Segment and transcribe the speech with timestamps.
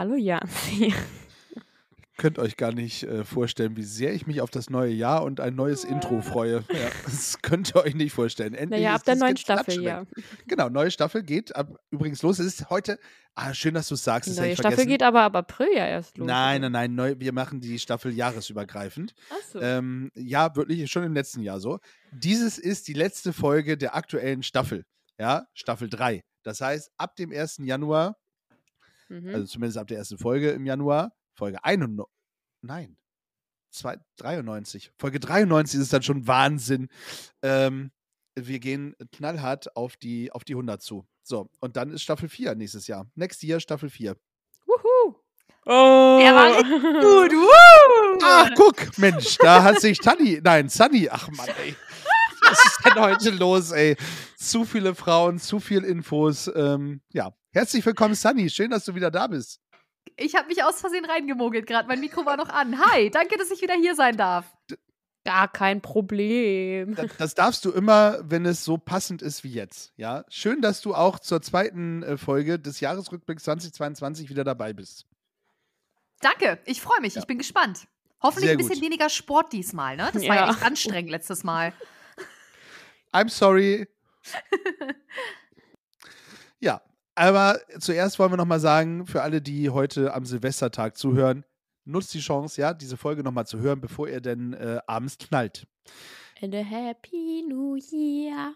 [0.00, 0.94] Hallo Janzi.
[2.16, 5.40] könnt euch gar nicht äh, vorstellen, wie sehr ich mich auf das neue Jahr und
[5.40, 6.64] ein neues Intro freue.
[6.72, 8.54] Ja, das könnt ihr euch nicht vorstellen.
[8.54, 10.06] Endlich Naja, ab der neuen Staffel, ja.
[10.46, 12.38] Genau, neue Staffel geht ab, übrigens los.
[12.38, 12.98] Es ist heute,
[13.34, 14.30] ah, schön, dass du es sagst.
[14.30, 14.88] Die neue Staffel vergessen.
[14.88, 16.26] geht aber ab April ja erst los.
[16.26, 19.12] Nein, nein, nein, neu, wir machen die Staffel jahresübergreifend.
[19.28, 19.60] Achso.
[19.60, 21.78] Ähm, ja, wirklich schon im letzten Jahr so.
[22.10, 24.86] Dieses ist die letzte Folge der aktuellen Staffel.
[25.18, 26.22] Ja, Staffel 3.
[26.42, 27.58] Das heißt, ab dem 1.
[27.64, 28.16] Januar
[29.10, 29.34] mhm.
[29.34, 32.06] also zumindest ab der ersten Folge im Januar, Folge 91,
[32.62, 32.96] nein,
[33.70, 36.88] zwei, 93, Folge 93 ist es dann schon Wahnsinn.
[37.42, 37.90] Ähm,
[38.34, 41.06] wir gehen knallhart auf die, auf die 100 zu.
[41.22, 43.10] So, und dann ist Staffel 4 nächstes Jahr.
[43.14, 44.16] Next Year Staffel 4.
[44.66, 45.16] Wuhu.
[45.66, 46.18] Oh.
[46.20, 47.32] Der war richtig gut.
[47.32, 48.18] Woo!
[48.22, 51.76] Ach, guck, Mensch, da hat sich Tanni, nein, Sunny, ach Mann, ey.
[52.42, 53.96] Was ist denn heute los, ey?
[54.36, 56.50] Zu viele Frauen, zu viel Infos.
[56.54, 58.50] Ähm, ja, herzlich willkommen, Sunny.
[58.50, 59.60] Schön, dass du wieder da bist.
[60.16, 61.88] Ich habe mich aus Versehen reingemogelt gerade.
[61.88, 62.78] Mein Mikro war noch an.
[62.84, 64.46] Hi, danke, dass ich wieder hier sein darf.
[65.24, 66.94] Gar kein Problem.
[66.94, 69.92] Das, das darfst du immer, wenn es so passend ist wie jetzt.
[69.96, 75.06] Ja, schön, dass du auch zur zweiten äh, Folge des Jahresrückblicks 2022 wieder dabei bist.
[76.20, 77.14] Danke, ich freue mich.
[77.14, 77.20] Ja.
[77.20, 77.86] Ich bin gespannt.
[78.22, 80.10] Hoffentlich ein bisschen weniger Sport diesmal, ne?
[80.12, 80.46] Das war Ja.
[80.46, 81.72] ja echt anstrengend letztes Mal.
[83.12, 83.88] I'm sorry.
[86.60, 86.82] ja,
[87.20, 91.44] aber zuerst wollen wir noch mal sagen, für alle, die heute am Silvestertag zuhören,
[91.84, 95.18] nutzt die Chance, ja, diese Folge noch mal zu hören, bevor ihr denn äh, abends
[95.18, 95.66] knallt.
[96.42, 98.54] And a happy new year.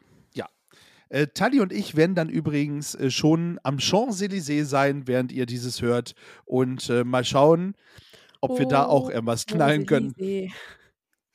[1.14, 5.80] Äh, Tali und ich werden dann übrigens äh, schon am Champs-Élysées sein, während ihr dieses
[5.80, 6.16] hört.
[6.44, 7.74] Und äh, mal schauen,
[8.40, 10.14] ob wir da auch Oh, irgendwas knallen können.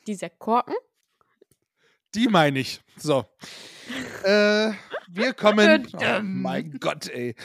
[0.06, 0.76] Dieser Korken?
[2.16, 2.82] Die meine ich.
[2.98, 3.26] So.
[4.24, 4.72] äh,
[5.10, 5.88] wir kommen.
[5.94, 7.36] Oh, mein Gott, ey.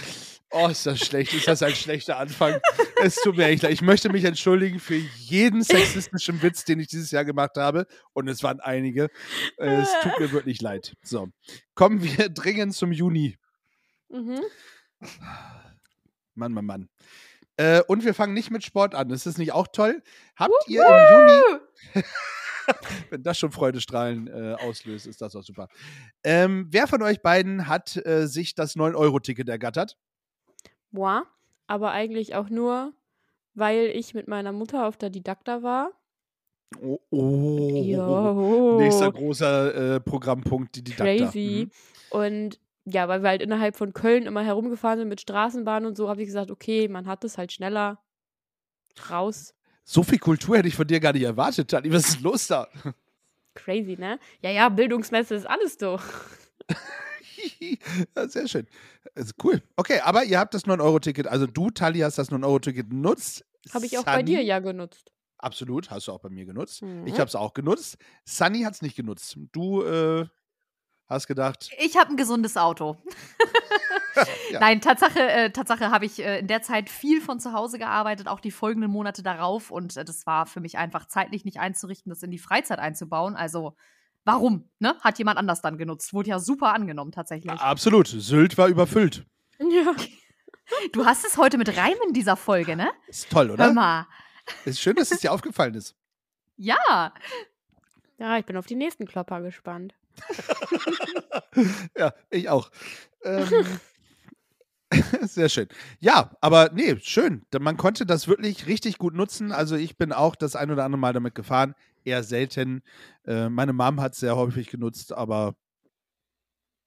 [0.51, 1.35] Oh, ist das schlecht.
[1.35, 2.61] Ist das ein schlechter Anfang?
[3.03, 3.73] Es tut mir echt leid.
[3.73, 7.87] Ich möchte mich entschuldigen für jeden sexistischen Witz, den ich dieses Jahr gemacht habe.
[8.13, 9.11] Und es waren einige.
[9.57, 10.95] Es tut mir wirklich leid.
[11.03, 11.29] So.
[11.75, 13.37] Kommen wir dringend zum Juni.
[14.09, 14.41] Mhm.
[16.35, 16.89] Mann, Mann, Mann.
[17.57, 19.11] Äh, und wir fangen nicht mit Sport an.
[19.11, 20.03] Ist das nicht auch toll?
[20.37, 22.05] Habt ihr im Juni.
[23.11, 25.69] Wenn das schon Freudestrahlen äh, auslöst, ist das auch super.
[26.23, 29.97] Ähm, wer von euch beiden hat äh, sich das 9-Euro-Ticket ergattert?
[30.91, 31.23] Moi,
[31.67, 32.93] aber eigentlich auch nur,
[33.55, 35.91] weil ich mit meiner Mutter auf der Didakta war.
[36.81, 37.83] Oh, oh.
[37.85, 38.79] Jo.
[38.79, 41.05] Nächster großer äh, Programmpunkt, die Didakta.
[41.05, 41.69] crazy.
[42.11, 46.09] Und ja, weil wir halt innerhalb von Köln immer herumgefahren sind mit Straßenbahnen und so,
[46.09, 47.99] habe ich gesagt, okay, man hat es halt schneller
[49.11, 49.55] raus.
[49.84, 51.93] So viel Kultur hätte ich von dir gar nicht erwartet, Tani.
[51.93, 52.69] Was ist los da?
[53.55, 54.19] Crazy, ne?
[54.41, 56.03] Ja, ja, Bildungsmesse ist alles doch.
[58.17, 58.67] ja, sehr schön.
[59.15, 59.62] Ist cool.
[59.77, 61.27] Okay, aber ihr habt das 9-Euro-Ticket.
[61.27, 63.44] Also du, Tali, hast das 9-Euro-Ticket genutzt.
[63.73, 65.12] Habe ich auch bei Sunny- dir ja genutzt.
[65.39, 66.83] Absolut, hast du auch bei mir genutzt.
[66.83, 67.06] Mhm.
[67.06, 67.99] Ich habe es auch genutzt.
[68.25, 69.37] Sunny hat es nicht genutzt.
[69.53, 70.27] Du äh,
[71.06, 72.97] hast gedacht, Ich habe ein gesundes Auto.
[74.51, 74.61] Ja.
[74.61, 78.29] Nein, Tatsache, äh, Tatsache habe ich äh, in der Zeit viel von zu Hause gearbeitet,
[78.29, 79.71] auch die folgenden Monate darauf.
[79.71, 83.35] Und äh, das war für mich einfach zeitlich nicht einzurichten, das in die Freizeit einzubauen.
[83.35, 83.75] Also,
[84.25, 84.69] warum?
[84.79, 84.94] Ne?
[85.00, 86.12] Hat jemand anders dann genutzt.
[86.15, 87.50] Wurde ja super angenommen, tatsächlich.
[87.50, 89.27] absolut, Sylt war überfüllt.
[89.59, 89.94] Ja.
[90.93, 92.91] Du hast es heute mit Reim in dieser Folge, ne?
[93.09, 93.73] Ist toll, Hör oder?
[93.73, 94.06] mal.
[94.65, 95.94] Ist schön, dass es dir aufgefallen ist.
[96.56, 97.12] Ja.
[98.19, 99.94] Ja, ich bin auf die nächsten Klopper gespannt.
[101.97, 102.71] Ja, ich auch.
[103.25, 103.49] Ähm,
[105.23, 105.69] sehr schön.
[106.01, 107.45] Ja, aber nee, schön.
[107.59, 109.53] Man konnte das wirklich richtig gut nutzen.
[109.53, 111.75] Also ich bin auch das ein oder andere Mal damit gefahren.
[112.05, 112.83] Eher selten.
[113.27, 115.55] Äh, meine Mom hat es sehr häufig genutzt, aber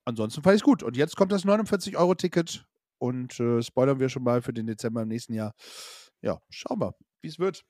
[0.06, 0.84] ansonsten fand ich es gut.
[0.84, 2.66] Und jetzt kommt das 49-Euro-Ticket
[2.98, 5.54] und äh, spoilern wir schon mal für den Dezember im nächsten Jahr.
[6.22, 7.64] Ja, schauen wir, wie es wird.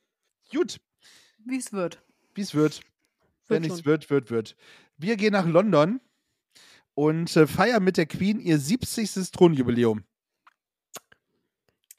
[0.52, 0.80] Gut,
[1.46, 2.02] Wie es wird.
[2.34, 2.82] wie es wird.
[3.48, 3.86] Wenn nichts schon.
[3.86, 4.56] wird, wird, wird.
[4.98, 6.00] Wir gehen nach London
[6.94, 9.32] und äh, feiern mit der Queen ihr 70.
[9.32, 10.04] Thronjubiläum.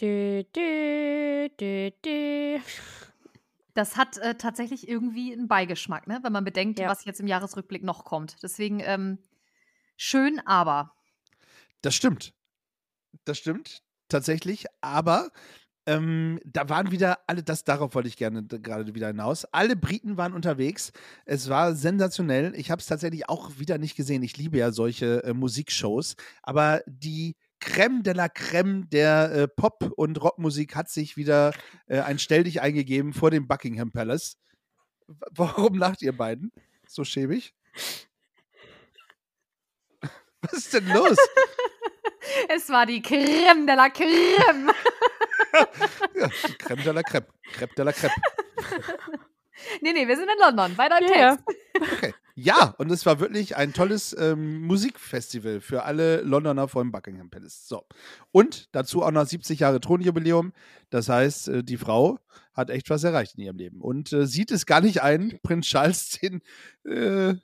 [0.01, 2.61] Dü, dü, dü, dü.
[3.75, 6.21] Das hat äh, tatsächlich irgendwie einen Beigeschmack, ne?
[6.23, 6.89] wenn man bedenkt, Ja.
[6.89, 8.37] was jetzt im Jahresrückblick noch kommt.
[8.43, 9.19] Deswegen ähm,
[9.97, 10.93] schön, aber.
[11.83, 12.33] Das stimmt.
[13.25, 14.67] Das stimmt tatsächlich.
[14.81, 15.31] Aber
[15.87, 19.47] Ähm, da waren wieder alle, das darauf wollte ich gerne gerade wieder hinaus.
[19.47, 20.93] Alle Briten waren unterwegs.
[21.25, 22.53] Es war sensationell.
[22.57, 24.23] Ich habe es tatsächlich auch wieder nicht gesehen.
[24.23, 26.17] Ich liebe ja solche äh, Musikshows.
[26.43, 31.53] Aber die Creme de la Creme der äh, Pop- und Rockmusik hat sich wieder
[31.87, 34.37] äh, ein Stelldich eingegeben vor dem Buckingham Palace.
[35.31, 36.53] Warum lacht ihr beiden?
[36.87, 37.55] So schäbig?
[40.43, 41.17] Was ist denn los?
[42.51, 44.73] Es war die Creme de la Creme.
[46.15, 47.27] Ja, die Creme de la Creme.
[47.55, 48.13] Creme de la Creme.
[49.81, 50.77] nee, nee, wir sind in London.
[50.77, 51.37] Weiter im Ja, ja.
[51.37, 51.93] Text.
[51.93, 52.15] Okay.
[52.41, 57.31] Ja, und es war wirklich ein tolles ähm, Musikfestival für alle Londoner vor dem Buckingham
[57.31, 57.67] Palace.
[57.67, 57.85] So.
[58.31, 60.53] Und dazu auch noch 70 Jahre Thronjubiläum.
[60.89, 62.21] Das heißt, äh, die Frau
[62.55, 65.67] hat echt was erreicht in ihrem Leben und äh, sieht es gar nicht ein, Prinz
[65.67, 66.37] Charles den,
[66.85, 67.35] äh,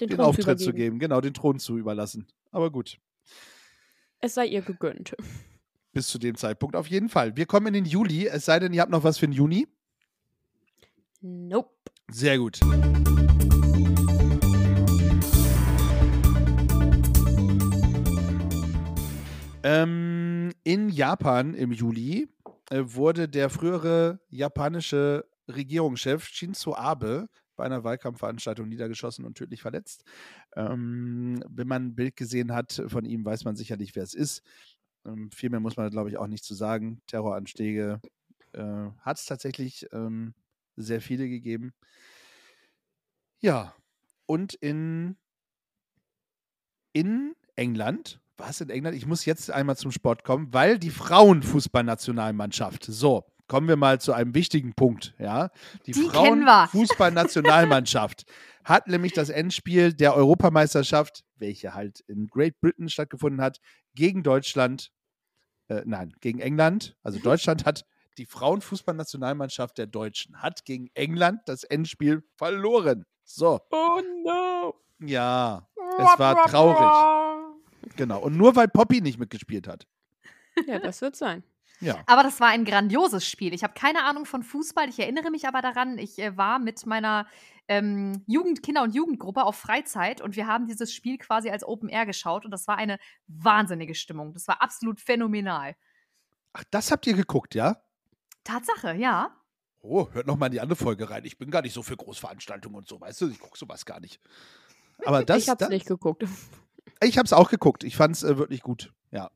[0.00, 0.76] Den, den Auftritt zu übergeben.
[0.94, 2.26] geben, genau, den Thron zu überlassen.
[2.50, 2.98] Aber gut,
[4.20, 5.14] Es sei ihr gegönnt.
[5.92, 7.36] bis zu dem Zeitpunkt auf jeden Fall.
[7.36, 9.68] Wir kommen in den Juli, es sei denn, ihr habt noch was für den Juni.
[11.20, 11.70] Nope.
[12.10, 12.58] Sehr gut.
[19.68, 22.26] Ähm, in Japan im Juli
[22.70, 30.04] äh, wurde der frühere japanische Regierungschef Shinzo Abe bei einer Wahlkampfveranstaltung niedergeschossen und tödlich verletzt.
[30.56, 34.42] Ähm, wenn man ein Bild gesehen hat von ihm, weiß man sicherlich, wer es ist.
[35.04, 37.02] Ähm, viel mehr muss man, glaube ich, auch nicht zu sagen.
[37.06, 38.00] Terroranschläge
[38.54, 40.32] äh, hat es tatsächlich ähm,
[40.76, 41.74] sehr viele gegeben.
[43.40, 43.74] Ja,
[44.24, 45.18] und in,
[46.94, 48.96] in England, was in England?
[48.96, 54.12] Ich muss jetzt einmal zum Sport kommen, weil die Frauenfußballnationalmannschaft, so, kommen wir mal zu
[54.12, 55.50] einem wichtigen Punkt, ja.
[55.86, 56.04] Die, Die.
[56.04, 58.24] Frauenfußballnationalmannschaft
[58.64, 63.58] hat nämlich das Endspiel der Europameisterschaft, welche halt in Great Britain stattgefunden hat,
[63.94, 64.92] gegen Deutschland,
[65.68, 66.96] äh, nein, gegen England.
[67.02, 67.84] Also Deutschland hat
[68.18, 73.04] die Frauenfußballnationalmannschaft der Deutschen hat gegen England das Endspiel verloren.
[73.24, 74.74] So, Oh no.
[75.00, 75.66] ja,
[75.98, 77.27] es war traurig.
[77.96, 78.20] Genau.
[78.20, 79.86] Und nur weil Poppy nicht mitgespielt hat.
[80.66, 81.42] Ja, das wird sein.
[81.80, 82.02] Ja.
[82.06, 83.54] Aber das war ein grandioses Spiel.
[83.54, 84.88] Ich habe keine Ahnung von Fußball.
[84.88, 87.26] Ich erinnere mich aber daran, ich äh, war mit meiner
[87.68, 91.88] ähm, Jugend, Kinder- und Jugendgruppe auf Freizeit und wir haben dieses Spiel quasi als Open
[91.88, 92.98] Air geschaut und das war eine
[93.28, 94.32] wahnsinnige Stimmung.
[94.32, 95.76] Das war absolut phänomenal.
[96.54, 97.76] Ach, das habt ihr geguckt, ja?
[98.42, 99.30] Tatsache, ja.
[99.80, 101.24] Oh, hört noch mal in die andere Folge rein.
[101.24, 103.28] Ich bin gar nicht so für Großveranstaltungen und so, weißt du?
[103.28, 104.18] Ich gucke sowas gar nicht.
[105.04, 106.24] Aber das, ich hab's da- nicht geguckt.
[107.02, 107.84] Ich habe es auch geguckt.
[107.84, 108.92] Ich fand es äh, wirklich gut.
[109.10, 109.30] Ja.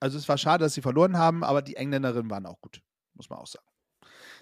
[0.00, 2.80] Also es war schade, dass sie verloren haben, aber die Engländerinnen waren auch gut.
[3.14, 3.66] Muss man auch sagen.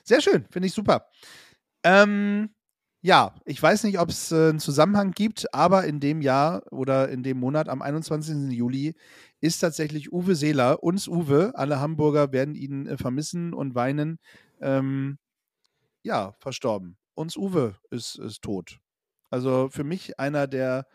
[0.04, 1.08] Sehr schön, finde ich super.
[1.82, 2.50] Ähm,
[3.02, 7.08] ja, ich weiß nicht, ob es äh, einen Zusammenhang gibt, aber in dem Jahr oder
[7.08, 8.52] in dem Monat am 21.
[8.52, 8.94] Juli
[9.40, 14.18] ist tatsächlich Uwe Seeler, uns Uwe, alle Hamburger werden ihn äh, vermissen und weinen,
[14.60, 15.18] ähm,
[16.02, 16.96] ja, verstorben.
[17.14, 18.80] Uns Uwe ist, ist tot.
[19.30, 20.86] Also für mich einer der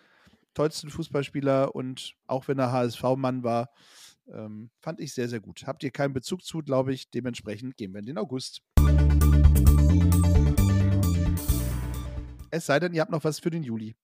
[0.53, 3.69] tollsten Fußballspieler und auch wenn er HSV-Mann war,
[4.27, 5.63] ähm, fand ich sehr, sehr gut.
[5.65, 7.09] Habt ihr keinen Bezug zu, glaube ich.
[7.09, 8.61] Dementsprechend gehen wir in den August.
[12.49, 13.95] Es sei denn, ihr habt noch was für den Juli.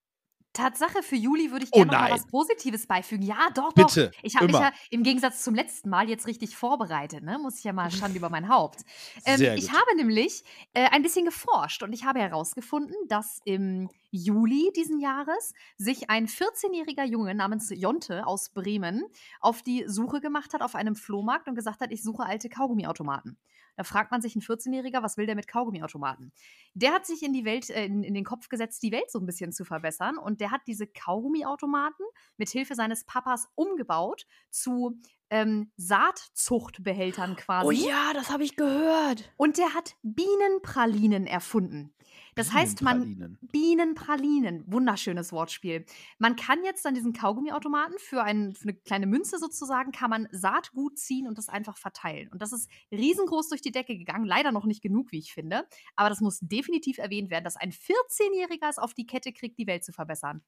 [0.58, 3.24] Tatsache, für Juli würde ich Oh gerne noch mal was Positives beifügen.
[3.24, 4.20] Ja, doch, Bitte, doch.
[4.24, 7.38] Ich habe mich ja im Gegensatz zum letzten Mal jetzt richtig vorbereitet, ne?
[7.38, 8.82] Muss ich ja mal Schande über mein Haupt.
[9.26, 9.78] Ähm, Sehr ich gut.
[9.78, 15.54] habe nämlich äh, ein bisschen geforscht und ich habe herausgefunden, dass im Juli diesen Jahres
[15.78, 19.04] sich ein 14-jähriger Junge namens Jonte aus Bremen
[19.40, 23.38] auf die Suche gemacht hat auf einem Flohmarkt und gesagt hat, ich suche alte Kaugummiautomaten.
[23.78, 26.34] Da fragt man sich ein 14-Jähriger, was will der mit Kaugummiautomaten?
[26.74, 29.20] Der hat sich in die Welt, äh, in, in den Kopf gesetzt, die Welt so
[29.20, 30.18] ein bisschen zu verbessern.
[30.18, 32.06] Und der hat diese Kaugummiautomaten
[32.38, 37.68] mit Hilfe seines Papas umgebaut zu ähm, Saatzuchtbehältern quasi.
[37.68, 39.32] Oh ja, das habe ich gehört.
[39.38, 41.94] Und der hat Bienenpralinen erfunden.
[42.38, 44.64] Das heißt, man Bienenpralinen.
[44.72, 45.86] Wunderschönes Wortspiel.
[46.20, 50.28] Man kann jetzt an diesen Kaugummiautomaten für, ein, für eine kleine Münze sozusagen, kann man
[50.32, 52.30] Saatgut ziehen und das einfach verteilen.
[52.32, 54.26] Und das ist riesengroß durch die Decke gegangen.
[54.26, 55.66] Leider noch nicht genug, wie ich finde.
[55.96, 59.66] Aber das muss definitiv erwähnt werden, dass ein 14-Jähriger es auf die Kette kriegt, die
[59.66, 60.44] Welt zu verbessern.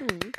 [0.00, 0.18] Hm.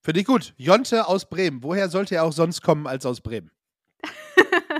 [0.00, 0.54] Finde ich gut.
[0.56, 1.64] Jonte aus Bremen.
[1.64, 3.50] Woher sollte er auch sonst kommen als aus Bremen?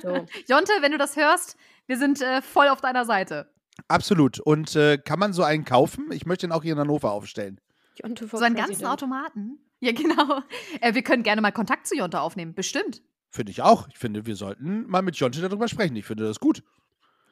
[0.03, 0.27] So.
[0.49, 3.53] Jonte, wenn du das hörst, wir sind äh, voll auf deiner Seite.
[3.89, 4.41] Absolut.
[4.41, 6.11] Und äh, kann man so einen kaufen?
[6.13, 7.61] Ich möchte ihn auch hier in Hannover aufstellen.
[8.03, 8.93] Jonte So einen ganzen President.
[8.93, 9.59] Automaten?
[9.81, 10.41] Ja, genau.
[10.81, 12.55] Äh, wir können gerne mal Kontakt zu Jonte aufnehmen.
[12.55, 13.03] Bestimmt.
[13.31, 13.89] Finde ich auch.
[13.89, 15.97] Ich finde, wir sollten mal mit Jonte darüber sprechen.
[15.97, 16.63] Ich finde das gut.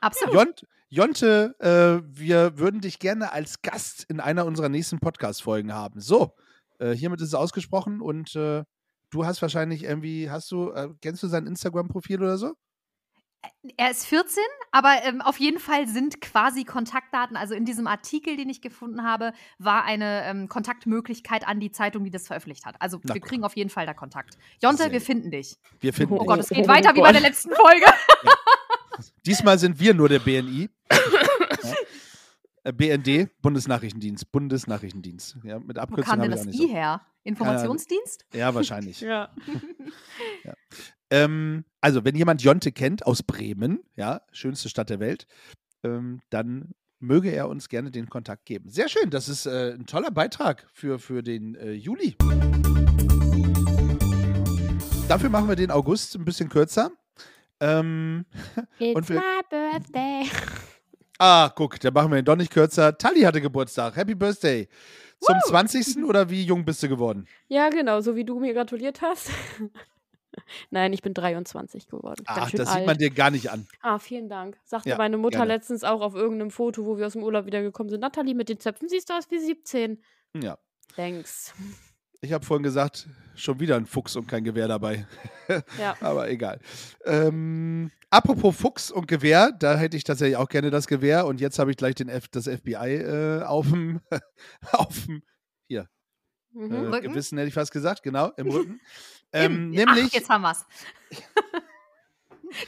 [0.01, 0.35] Absolut.
[0.35, 6.01] Jont, Jonte, äh, wir würden dich gerne als Gast in einer unserer nächsten Podcast-Folgen haben.
[6.01, 6.35] So,
[6.79, 8.65] äh, hiermit ist es ausgesprochen und äh,
[9.15, 12.55] du hast wahrscheinlich irgendwie, hast du, äh, kennst du sein Instagram-Profil oder so?
[13.77, 14.43] Er ist 14,
[14.73, 19.05] aber ähm, auf jeden Fall sind quasi Kontaktdaten, also in diesem Artikel, den ich gefunden
[19.05, 22.77] habe, war eine ähm, Kontaktmöglichkeit an die Zeitung, die das veröffentlicht hat.
[22.81, 24.37] Also Na wir kriegen auf jeden Fall da Kontakt.
[24.63, 25.57] Jonte, wir finden dich.
[25.81, 26.29] Wir finden Oh Oh dich.
[26.29, 27.85] Gott, es geht Oh weiter wie bei der letzten Folge.
[29.27, 30.71] Diesmal sind wir nur der BNI.
[30.91, 31.75] ja.
[32.65, 35.37] Äh, BND, Bundesnachrichtendienst, Bundesnachrichtendienst.
[35.45, 36.69] Ja, mit Wo Abkürzung kam habe denn das I so.
[36.69, 37.03] her?
[37.23, 38.27] Informationsdienst?
[38.33, 39.01] Ja, wahrscheinlich.
[40.45, 40.55] Ja.
[41.11, 45.27] Ähm, also, wenn jemand Jonte kennt aus Bremen, ja, schönste Stadt der Welt,
[45.83, 48.71] ähm, dann möge er uns gerne den Kontakt geben.
[48.71, 52.17] Sehr schön, das ist äh, ein toller Beitrag für, für den äh, Juli.
[55.09, 56.91] Dafür machen wir den August ein bisschen kürzer.
[57.61, 58.25] Ähm,
[58.79, 60.25] It's my birthday.
[61.19, 62.97] ah, guck, da machen wir ihn doch nicht kürzer.
[62.97, 63.97] Tali hatte Geburtstag.
[63.97, 64.69] Happy Birthday.
[65.21, 66.05] Zum 20.
[66.05, 67.27] oder wie jung bist du geworden?
[67.49, 69.31] Ja, genau, so wie du mir gratuliert hast.
[70.71, 72.25] Nein, ich bin 23 geworden.
[72.27, 72.79] Ach, das alt.
[72.79, 73.67] sieht man dir gar nicht an.
[73.81, 74.59] Ah, vielen Dank.
[74.65, 75.55] Sagte Ja, meine Mutter gerne.
[75.55, 78.01] letztens auch auf irgendeinem Foto, wo wir aus dem Urlaub wiedergekommen sind.
[78.01, 80.03] Nathalie, mit den Zöpfen siehst du aus wie 17.
[80.43, 80.59] Ja.
[80.97, 81.55] Thanks.
[82.21, 85.07] Ich habe vorhin gesagt, schon wieder ein Fuchs und kein Gewehr dabei.
[85.79, 85.95] Ja.
[86.01, 86.59] Aber egal.
[87.05, 91.59] Ähm, apropos Fuchs und Gewehr, da hätte ich tatsächlich auch gerne das Gewehr und jetzt
[91.59, 94.01] habe ich gleich den F das FBI äh, auf dem
[94.73, 95.23] auf dem
[95.69, 95.89] hier
[96.57, 96.95] Mhm.
[96.95, 97.01] äh?
[97.01, 98.81] Gewissen hätte ich fast gesagt, genau im Rücken.
[99.33, 100.65] ähm, Im- nämlich Ach, jetzt haben wir's.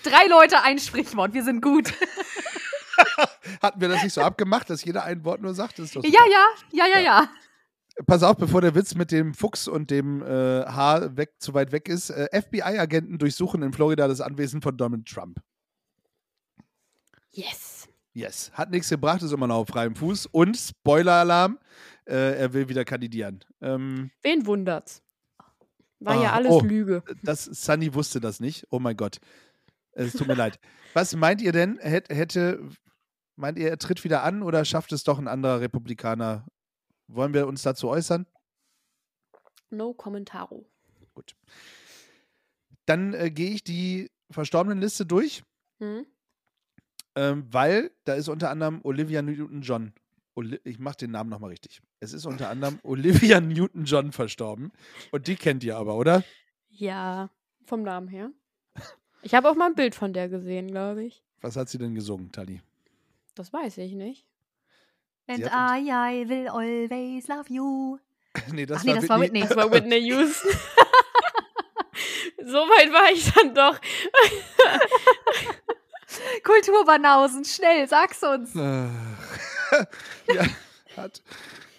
[0.02, 1.32] Drei Leute, ein Sprichwort.
[1.34, 1.92] Wir sind gut.
[3.62, 5.78] hatten wir das nicht so abgemacht, dass jeder ein Wort nur sagt.
[5.78, 7.28] Ja, ja, ja, ja, ja.
[8.04, 10.26] Pass auf, bevor der Witz mit dem Fuchs und dem äh,
[10.66, 12.10] Haar weg, zu weit weg ist.
[12.10, 15.40] Äh, FBI-Agenten durchsuchen in Florida das Anwesen von Donald Trump.
[17.30, 17.88] Yes.
[18.12, 18.50] Yes.
[18.54, 20.26] Hat nichts gebracht, ist immer noch auf freiem Fuß.
[20.26, 21.58] Und Spoiler-Alarm,
[22.06, 23.40] äh, er will wieder kandidieren.
[23.60, 25.02] Ähm, Wen wundert's?
[26.00, 26.60] War Ah, ja alles oh.
[26.60, 27.02] Lüge.
[27.22, 28.66] das, Sunny wusste das nicht.
[28.70, 29.18] Oh mein Gott.
[29.92, 30.58] Es tut mir leid.
[30.92, 32.60] Was meint ihr denn, hätt- hätte,
[33.36, 36.46] meint ihr, er tritt wieder an oder schafft es doch ein anderer Republikaner?
[37.08, 38.26] Wollen wir uns dazu äußern?
[39.70, 40.66] No Commentaro.
[41.14, 41.36] Gut.
[42.86, 45.42] Dann äh, gehe ich die verstorbenen Liste durch.
[45.78, 46.06] Hm?
[47.14, 49.92] Ähm, weil da ist unter anderem Olivia Newton-John.
[50.34, 51.80] Oli ich mache den Namen nochmal richtig.
[52.00, 54.72] Es ist unter anderem Olivia Newton-John verstorben.
[55.10, 56.22] Und die kennt ihr aber, oder?
[56.68, 57.30] Ja,
[57.64, 58.30] vom Namen her.
[59.22, 61.24] Ich habe auch mal ein Bild von der gesehen, glaube ich.
[61.40, 62.60] Was hat sie denn gesungen, Tali?
[63.34, 64.26] Das weiß ich nicht.
[65.28, 67.98] And I, I will always love you.
[68.52, 69.42] nee, das, Ach nee, war, das war Whitney.
[69.42, 69.48] Whitney.
[69.48, 70.50] Das war Whitney Houston.
[72.44, 73.80] so weit war ich dann doch.
[76.44, 78.54] Kulturbanausen, schnell, sag's uns.
[78.54, 78.88] Ja,
[80.96, 81.20] hat.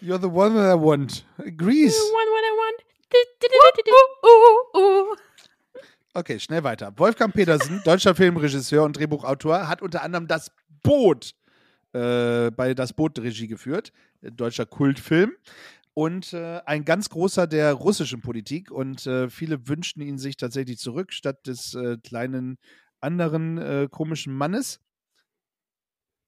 [0.01, 1.23] You're the one that I want.
[1.57, 1.95] Grease.
[1.95, 2.83] One what I want.
[4.23, 5.15] Uh, uh.
[6.13, 6.93] Okay, schnell weiter.
[6.97, 10.51] Wolfgang Petersen, deutscher Filmregisseur und Drehbuchautor, hat unter anderem das
[10.83, 11.33] Boot
[11.97, 15.31] äh, bei das Boot Regie geführt, äh, deutscher Kultfilm.
[15.93, 18.69] Und äh, ein ganz großer der russischen Politik.
[18.69, 22.59] Und äh, viele wünschten ihn sich tatsächlich zurück, statt des äh, kleinen
[23.01, 24.79] anderen äh, komischen Mannes.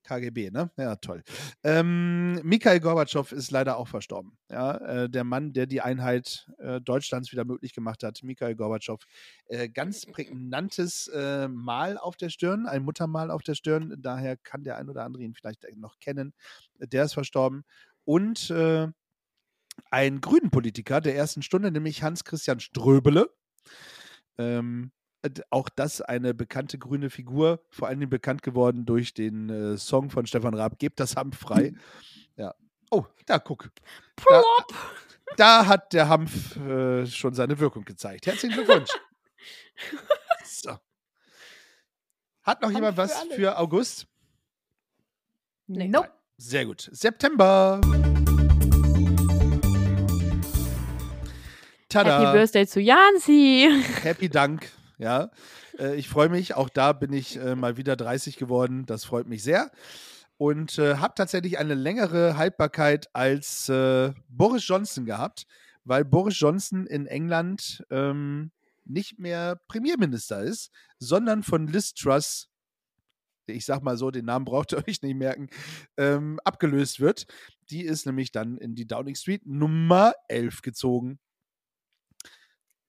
[0.10, 0.72] KGB, ne?
[0.76, 1.24] Ja, toll.
[1.64, 4.38] Ähm, Mikhail Gorbatschow ist leider auch verstorben.
[4.50, 9.00] Ja, äh, der Mann, der die Einheit äh, Deutschlands wieder möglich gemacht hat, Mikhail Gorbatschow.
[9.46, 13.96] Äh, ganz prägnantes äh, Mal auf der Stirn, ein Muttermal auf der Stirn.
[14.00, 16.34] Daher kann der ein oder andere ihn vielleicht noch kennen.
[16.80, 17.64] Der ist verstorben.
[18.04, 18.88] Und äh,
[19.92, 23.30] ein grünen Politiker der ersten Stunde, nämlich Hans-Christian Ströbele.
[24.40, 24.99] Ähm, äh,
[25.50, 30.10] auch das eine bekannte grüne Figur, vor allen Dingen bekannt geworden durch den äh, Song
[30.10, 31.74] von Stefan Raab, Gebt das Hanf frei.
[32.38, 32.56] Ja.
[32.90, 33.70] Oh, da guck.
[34.30, 34.44] Da,
[35.38, 38.28] da hat der Hanf äh, schon seine Wirkung gezeigt.
[38.28, 38.90] Herzlichen Glückwunsch.
[40.46, 40.78] so.
[42.44, 43.36] Hat noch Hanf jemand für was alle.
[43.36, 44.08] für August?
[45.68, 45.88] Nee.
[45.88, 46.10] Nope.
[46.38, 46.90] Sehr gut.
[46.92, 47.82] September.
[51.90, 52.20] Tada.
[52.22, 53.84] Happy Birthday zu Jansi.
[54.02, 54.72] Happy Dank.
[55.00, 55.32] Ja,
[55.80, 56.56] äh, ich freue mich.
[56.56, 58.86] Auch da bin ich äh, mal wieder 30 geworden.
[58.86, 59.72] Das freut mich sehr.
[60.38, 65.48] Und äh, habe tatsächlich eine längere Haltbarkeit als äh, Boris Johnson gehabt,
[65.86, 68.52] weil Boris Johnson in England ähm,
[68.84, 72.50] nicht mehr Premierminister ist, sondern von Liz Truss,
[73.48, 75.50] ich sag mal so, den Namen braucht ihr euch nicht merken,
[75.96, 77.26] ähm, abgelöst wird.
[77.70, 81.20] Die ist nämlich dann in die Downing Street Nummer 11 gezogen.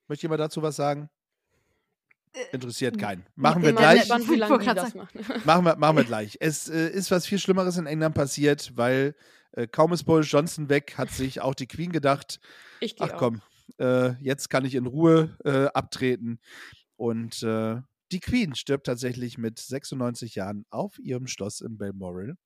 [0.08, 1.08] Möchte jemand dazu was sagen?
[2.52, 3.26] Interessiert keinen.
[3.34, 4.00] Machen wir gleich.
[4.00, 5.20] gespannt, wie lange das machen.
[5.44, 6.36] Machen wir, machen wir gleich.
[6.40, 9.14] Es äh, ist was viel Schlimmeres in England passiert, weil
[9.52, 12.38] äh, kaum ist Boris Johnson weg, hat sich auch die Queen gedacht,
[12.80, 13.18] Ich ach auch.
[13.18, 13.42] komm,
[13.78, 16.38] äh, jetzt kann ich in Ruhe äh, abtreten.
[16.96, 17.80] Und äh,
[18.12, 22.36] die Queen stirbt tatsächlich mit 96 Jahren auf ihrem Schloss in Balmoral.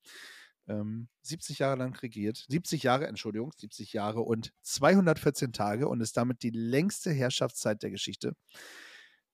[0.67, 6.17] Ähm, 70 Jahre lang regiert, 70 Jahre, Entschuldigung, 70 Jahre und 214 Tage und ist
[6.17, 8.35] damit die längste Herrschaftszeit der Geschichte.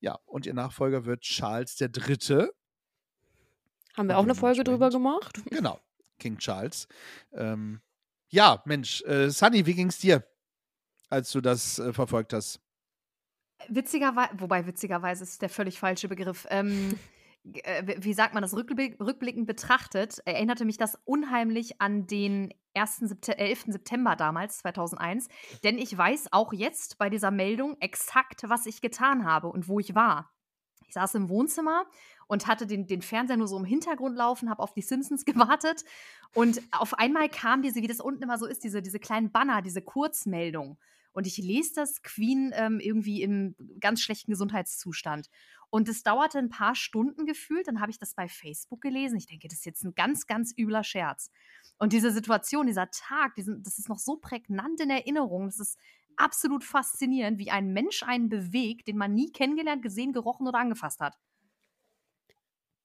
[0.00, 2.48] Ja, und ihr Nachfolger wird Charles III.
[3.96, 5.40] Haben wir auch eine Folge drüber gemacht?
[5.50, 5.78] Genau,
[6.18, 6.88] King Charles.
[7.32, 7.80] Ähm,
[8.28, 10.24] ja, Mensch, äh, Sunny, wie ging's dir,
[11.08, 12.60] als du das äh, verfolgt hast?
[13.68, 16.46] Witzigerweise, wobei witzigerweise ist der völlig falsche Begriff.
[16.50, 16.94] Ähm, äh,
[17.44, 23.08] wie- wie sagt man das, rückblick, rückblickend betrachtet, erinnerte mich das unheimlich an den 1.
[23.08, 23.72] Septe 11.
[23.72, 25.28] September damals, 2001.
[25.64, 29.80] Denn ich weiß auch jetzt bei dieser Meldung exakt, was ich getan habe und wo
[29.80, 30.30] ich war.
[30.86, 31.86] Ich saß im Wohnzimmer
[32.26, 35.24] und hatte den, den Fernseher nur so im Hintergrund laufen, habe auf die Simpsons
[35.58, 35.84] gewartet.
[36.34, 39.62] Und auf einmal kam diese, wie das unten immer so ist, diese, diese kleinen Banner,
[39.62, 40.78] diese Kurzmeldung.
[41.12, 45.28] Und ich lese das Queen ähm, irgendwie im ganz schlechten Gesundheitszustand.
[45.70, 47.68] Und es dauerte ein paar Stunden gefühlt.
[47.68, 49.16] Dann habe ich das bei Facebook gelesen.
[49.16, 51.30] Ich denke, das ist jetzt ein ganz, ganz übler Scherz.
[51.78, 55.46] Und diese Situation, dieser Tag, diesen, das ist noch so prägnant in Erinnerung.
[55.46, 55.78] Das ist
[56.16, 61.00] absolut faszinierend, wie ein Mensch einen bewegt, den man nie kennengelernt, gesehen, gerochen oder angefasst
[61.00, 61.16] hat.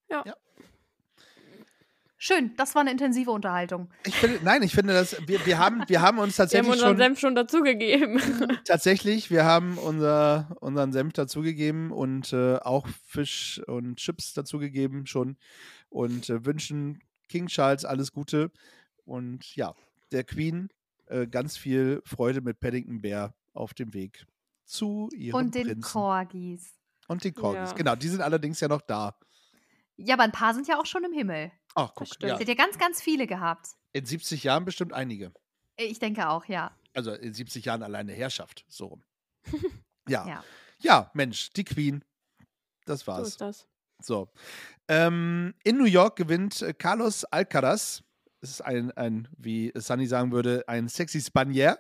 [0.08, 0.24] Ja.
[0.26, 0.36] Ja.
[2.18, 3.90] Schön, das war eine intensive Unterhaltung.
[4.06, 6.72] Ich finde, nein, ich finde, dass wir, wir, haben, wir haben uns Wir haben tatsächlich
[6.72, 6.98] unseren schon.
[6.98, 8.22] Senf schon dazugegeben.
[8.66, 15.38] Tatsächlich, wir haben unser, unseren Senf dazugegeben und äh, auch Fisch und Chips dazugegeben schon
[15.90, 18.52] und äh, wünschen King Charles alles Gute
[19.04, 19.76] und ja,
[20.12, 20.70] der Queen
[21.08, 24.26] äh, ganz viel Freude mit Paddington Bear auf dem Weg
[24.66, 25.82] zu ihrem Und den Prinzen.
[25.82, 26.74] Corgis.
[27.08, 27.72] und den Corgis.
[27.72, 27.76] Ja.
[27.76, 29.16] Genau, die sind allerdings ja noch da.
[29.98, 31.52] Ja, aber ein paar sind ja auch schon im Himmel.
[31.76, 32.24] Ach, guck, stimmt.
[32.24, 32.38] ja.
[32.38, 33.70] Sie hat ja ganz, ganz viele gehabt.
[33.94, 35.32] In 70 Jahren bestimmt einige.
[35.78, 36.72] Ich denke auch, ja.
[36.94, 39.04] Also in 70 Jahren alleine Herrschaft, so rum.
[40.08, 40.28] ja.
[40.28, 40.44] ja.
[40.80, 42.04] ja, Mensch, die Queen.
[42.86, 43.28] Das so war's.
[43.28, 43.68] ist das.
[44.02, 44.30] So.
[44.88, 48.04] Ähm, in New York gewinnt äh, Carlos Alcaraz.
[48.42, 51.80] Das ist ein, ein, wie Sunny sagen würde, ein sexy Spanier.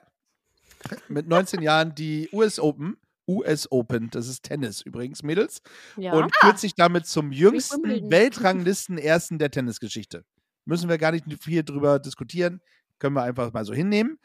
[1.07, 2.97] Mit 19 Jahren die US Open.
[3.27, 5.61] US Open, das ist Tennis übrigens, Mädels.
[5.97, 6.13] Ja.
[6.13, 7.83] Und kürt sich damit zum jüngsten.
[8.09, 10.23] Weltranglisten-Ersten der Tennisgeschichte.
[10.65, 12.61] Müssen wir gar nicht viel drüber diskutieren.
[12.99, 14.19] Können wir einfach mal so hinnehmen.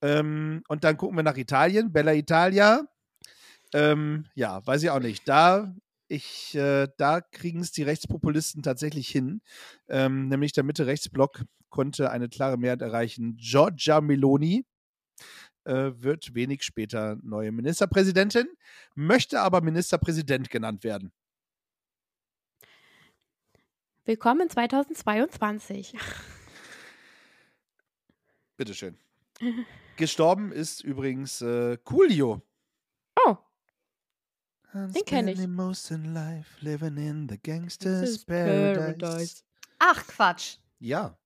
[0.00, 1.92] Ähm, und dann gucken wir nach Italien.
[1.92, 2.86] Bella Italia.
[3.74, 5.28] Ähm, ja, weiß ich auch nicht.
[5.28, 5.74] Da,
[6.08, 9.40] ich, äh, da kriegen es die Rechtspopulisten tatsächlich hin.
[9.88, 13.36] Ähm, nämlich der Mitte-Rechtsblock konnte eine klare Mehrheit erreichen.
[13.36, 14.66] Giorgia Meloni
[15.64, 18.46] äh, wird wenig später neue Ministerpräsidentin,
[18.94, 21.12] möchte aber Ministerpräsident genannt werden.
[24.04, 25.94] Willkommen 2022.
[28.56, 28.98] Bitteschön.
[29.96, 32.42] Gestorben ist übrigens äh, Coolio.
[33.24, 33.36] Oh,
[34.74, 35.36] Den kenn ich.
[35.36, 38.98] Spending most in life, living in the gangster's this is paradise.
[38.98, 39.42] paradise.
[39.78, 40.56] Ach, Quatsch.
[40.78, 41.16] Ja,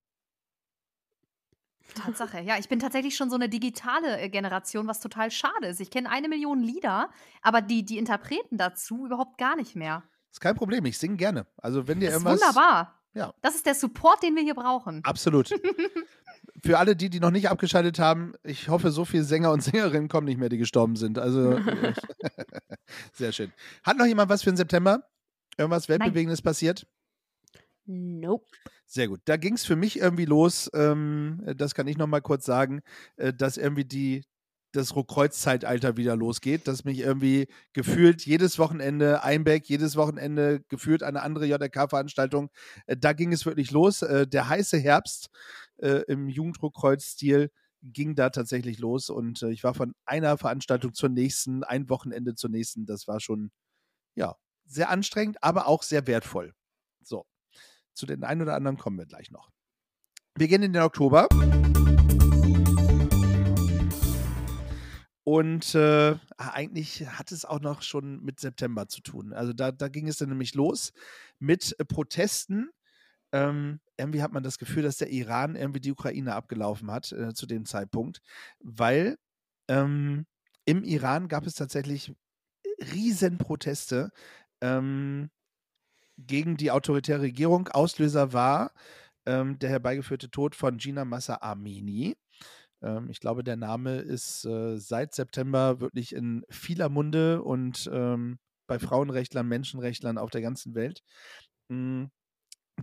[1.94, 2.40] Tatsache.
[2.40, 5.80] Ja, ich bin tatsächlich schon so eine digitale äh, Generation, was total schade ist.
[5.80, 7.10] Ich kenne eine Million Lieder,
[7.42, 10.02] aber die, die Interpreten dazu überhaupt gar nicht mehr.
[10.30, 10.84] ist kein Problem.
[10.86, 11.46] Ich singe gerne.
[11.56, 12.40] Also wenn dir Das ist irgendwas.
[12.48, 13.00] wunderbar.
[13.14, 13.32] Ja.
[13.40, 15.00] Das ist der Support, den wir hier brauchen.
[15.04, 15.48] Absolut.
[16.64, 20.08] Für alle, die, die noch nicht abgeschaltet haben, ich hoffe, so viele Sänger und Sängerinnen
[20.08, 21.18] kommen nicht mehr, die gestorben sind.
[21.18, 21.58] Also
[23.12, 23.52] sehr schön.
[23.84, 25.02] Hat noch jemand was für den September?
[25.56, 26.86] Irgendwas Weltbewegendes passiert?
[27.86, 28.44] Nope.
[28.88, 29.20] Sehr gut.
[29.24, 32.82] Da ging es für mich irgendwie los, ähm, das kann ich noch mal kurz sagen,
[33.16, 34.24] äh, dass irgendwie die,
[34.72, 41.22] das Rohkreuzzeitalter wieder losgeht, dass mich irgendwie gefühlt jedes Wochenende Einbeck, jedes Wochenende gefühlt eine
[41.22, 42.50] andere JRK-Veranstaltung,
[42.86, 44.02] äh, da ging es wirklich los.
[44.02, 45.30] Äh, der heiße Herbst
[45.78, 47.50] äh, im Jugendrohkreuz-Stil
[47.82, 52.34] ging da tatsächlich los und äh, ich war von einer Veranstaltung zur nächsten, ein Wochenende
[52.36, 52.86] zur nächsten.
[52.86, 53.50] Das war schon,
[54.16, 56.54] ja, sehr anstrengend, aber auch sehr wertvoll.
[57.96, 59.48] Zu den einen oder anderen kommen wir gleich noch.
[60.36, 61.28] Wir gehen in den Oktober.
[65.24, 69.32] Und äh, eigentlich hat es auch noch schon mit September zu tun.
[69.32, 70.92] Also da, da ging es dann nämlich los
[71.38, 72.68] mit äh, Protesten.
[73.32, 77.32] Ähm, irgendwie hat man das Gefühl, dass der Iran irgendwie die Ukraine abgelaufen hat äh,
[77.32, 78.20] zu dem Zeitpunkt,
[78.60, 79.16] weil
[79.68, 80.26] ähm,
[80.66, 82.14] im Iran gab es tatsächlich
[82.92, 84.10] Riesenproteste
[84.60, 85.30] ähm,
[86.18, 87.68] gegen die autoritäre Regierung.
[87.68, 88.72] Auslöser war
[89.26, 92.16] ähm, der herbeigeführte Tod von Gina Massa Amini.
[92.82, 98.38] Ähm, ich glaube, der Name ist äh, seit September wirklich in vieler Munde und ähm,
[98.66, 101.02] bei Frauenrechtlern, Menschenrechtlern auf der ganzen Welt.
[101.68, 102.06] Mm,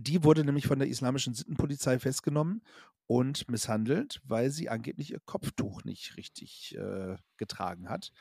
[0.00, 2.62] Die wurde nämlich von der islamischen Sittenpolizei festgenommen
[3.06, 8.12] und misshandelt, weil sie angeblich ihr Kopftuch nicht richtig äh, getragen hat.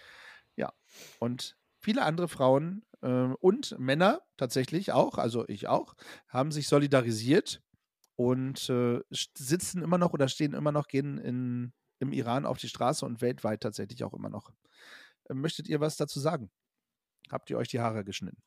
[0.55, 0.71] Ja,
[1.19, 5.95] und viele andere Frauen äh, und Männer tatsächlich auch, also ich auch,
[6.27, 7.61] haben sich solidarisiert
[8.15, 12.69] und äh, sitzen immer noch oder stehen immer noch, gehen in, im Iran auf die
[12.69, 14.51] Straße und weltweit tatsächlich auch immer noch.
[15.29, 16.51] Möchtet ihr was dazu sagen?
[17.29, 18.41] Habt ihr euch die Haare geschnitten?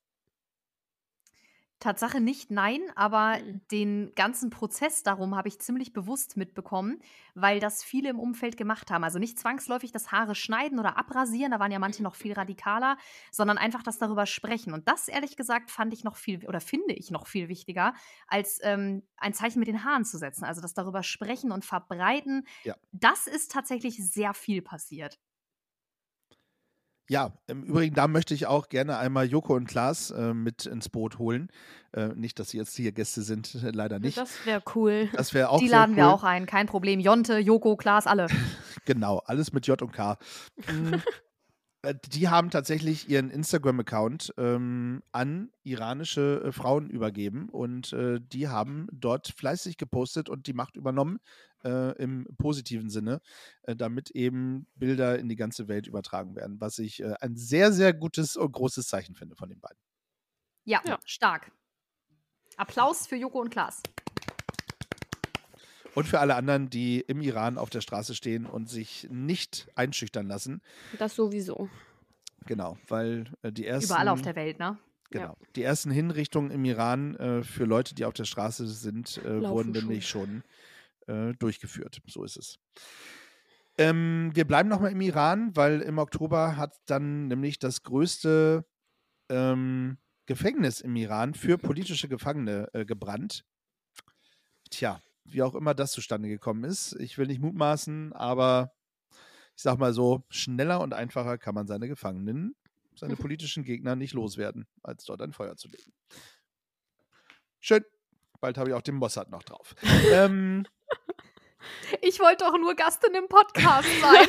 [1.86, 3.60] Tatsache nicht, nein, aber Mhm.
[3.70, 7.00] den ganzen Prozess darum habe ich ziemlich bewusst mitbekommen,
[7.34, 9.04] weil das viele im Umfeld gemacht haben.
[9.04, 12.96] Also nicht zwangsläufig das Haare schneiden oder abrasieren, da waren ja manche noch viel radikaler,
[13.30, 14.72] sondern einfach das darüber sprechen.
[14.72, 17.94] Und das, ehrlich gesagt, fand ich noch viel oder finde ich noch viel wichtiger,
[18.26, 20.44] als ähm, ein Zeichen mit den Haaren zu setzen.
[20.44, 22.76] Also das darüber sprechen und verbreiten, Ja.
[22.92, 25.18] das ist tatsächlich sehr viel passiert.
[27.08, 30.88] Ja, im Übrigen, da möchte ich auch gerne einmal Joko und Klaas äh, mit ins
[30.88, 31.50] Boot holen.
[31.92, 34.16] Äh, nicht, dass sie jetzt hier Gäste sind, äh, leider nicht.
[34.18, 35.08] Das wäre cool.
[35.12, 35.98] Das wäre auch Die laden cool.
[35.98, 36.98] wir auch ein, kein Problem.
[36.98, 38.26] Jonte, Joko, Klaas, alle.
[38.84, 40.16] Genau, alles mit J und K.
[40.72, 40.94] Mm,
[41.82, 48.46] äh, Die haben tatsächlich ihren Instagram-Account ähm, an iranische äh, Frauen übergeben und äh, die
[48.46, 51.18] haben dort fleißig gepostet und die Macht übernommen
[51.66, 53.20] äh, im positiven Sinne,
[53.62, 57.72] äh, damit eben Bilder in die ganze Welt übertragen werden, was ich äh, ein sehr,
[57.72, 59.78] sehr gutes und großes Zeichen finde von den beiden.
[60.64, 60.98] Ja, Ja.
[61.04, 61.50] stark.
[62.56, 63.82] Applaus für Joko und Klaas.
[65.94, 70.28] Und für alle anderen, die im Iran auf der Straße stehen und sich nicht einschüchtern
[70.28, 70.60] lassen.
[70.98, 71.70] Das sowieso.
[72.46, 73.92] Genau, weil äh, die ersten.
[73.92, 74.78] Überall auf der Welt, ne?
[75.10, 75.36] Genau.
[75.54, 79.70] Die ersten Hinrichtungen im Iran äh, für Leute, die auf der Straße sind, äh, wurden
[79.70, 80.42] nämlich schon
[81.06, 82.00] äh, durchgeführt.
[82.06, 82.58] So ist es.
[83.78, 88.64] Ähm, wir bleiben nochmal im Iran, weil im Oktober hat dann nämlich das größte
[89.28, 93.44] ähm, Gefängnis im Iran für politische Gefangene äh, gebrannt.
[94.70, 96.94] Tja, wie auch immer das zustande gekommen ist.
[96.98, 98.72] Ich will nicht mutmaßen, aber
[99.56, 102.54] ich sag mal so, schneller und einfacher kann man seine Gefangenen,
[102.94, 105.92] seine politischen Gegner nicht loswerden, als dort ein Feuer zu legen.
[107.60, 107.84] Schön.
[108.40, 109.74] Bald habe ich auch den Mossad noch drauf.
[110.12, 110.66] ähm,
[112.02, 114.26] Ich wollte doch nur Gast in dem Podcast sein.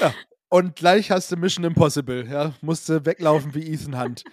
[0.48, 2.26] und gleich hast du Mission Impossible.
[2.26, 4.24] Ja, musste weglaufen wie Ethan Hunt.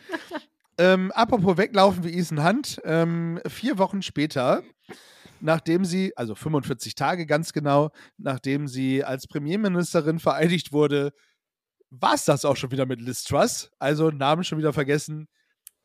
[0.77, 2.81] ähm, apropos weglaufen wie Ethan Hunt.
[2.85, 4.63] Ähm, vier Wochen später,
[5.41, 11.11] nachdem sie, also 45 Tage ganz genau, nachdem sie als Premierministerin vereidigt wurde,
[11.89, 13.71] war es das auch schon wieder mit Liz Truss.
[13.79, 15.27] Also Namen schon wieder vergessen.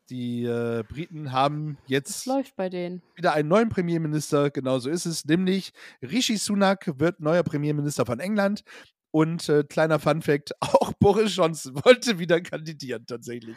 [0.09, 6.37] Die äh, Briten haben jetzt wieder einen neuen Premierminister, genau so ist es, nämlich Rishi
[6.37, 8.63] Sunak wird neuer Premierminister von England.
[9.11, 13.55] Und äh, kleiner Fun Fact, auch Boris Johnson wollte wieder kandidieren, tatsächlich.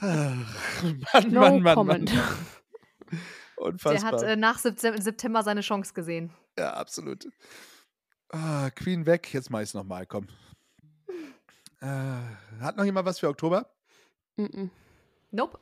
[0.00, 0.46] Mann,
[1.30, 2.14] No Mann, Mann, comment.
[2.14, 2.24] Mann.
[3.56, 4.12] Der Unfassbar.
[4.12, 6.32] hat äh, nach Septem- September seine Chance gesehen.
[6.58, 7.26] ja, absolut.
[8.30, 10.28] Ah, Queen weg, jetzt mach ich's nochmal, komm.
[11.80, 11.86] Äh,
[12.60, 13.68] hat noch jemand was für Oktober?
[14.36, 14.70] Mhm.
[15.30, 15.58] Nope.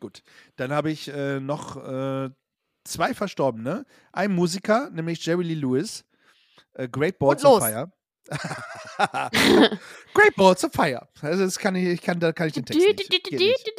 [0.00, 0.22] Gut,
[0.56, 2.30] dann habe ich äh, noch äh,
[2.84, 3.84] zwei Verstorbene.
[4.12, 6.04] Ein Musiker, nämlich Jerry Lee Lewis.
[6.74, 7.62] Äh, Great Balls of.
[7.62, 7.92] Fire.
[10.14, 11.08] Great Balls of Fire.
[11.20, 13.30] Also das kann ich, ich kann, da kann ich den Text nicht.
[13.32, 13.70] Nicht.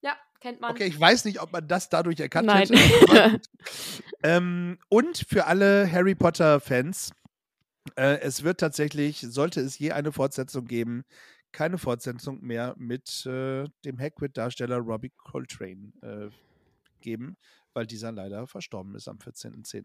[0.00, 0.72] Ja, kennt man.
[0.72, 2.68] Okay, ich weiß nicht, ob man das dadurch erkannt Nein.
[2.68, 3.40] hätte.
[4.22, 7.12] ähm, und für alle Harry Potter-Fans,
[7.96, 11.04] äh, es wird tatsächlich, sollte es je eine Fortsetzung geben,
[11.52, 16.30] keine Fortsetzung mehr mit äh, dem Hagrid-Darsteller Robbie Coltrane äh,
[17.00, 17.36] geben,
[17.74, 19.84] weil dieser leider verstorben ist am 14.10.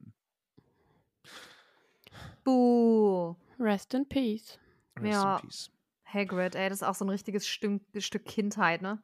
[2.44, 3.36] Buh.
[3.60, 4.60] Rest in peace.
[4.98, 5.36] Rest Ja.
[5.38, 5.70] in peace.
[6.06, 9.02] Hagrid, ey, das ist auch so ein richtiges Stück, Stück Kindheit, ne?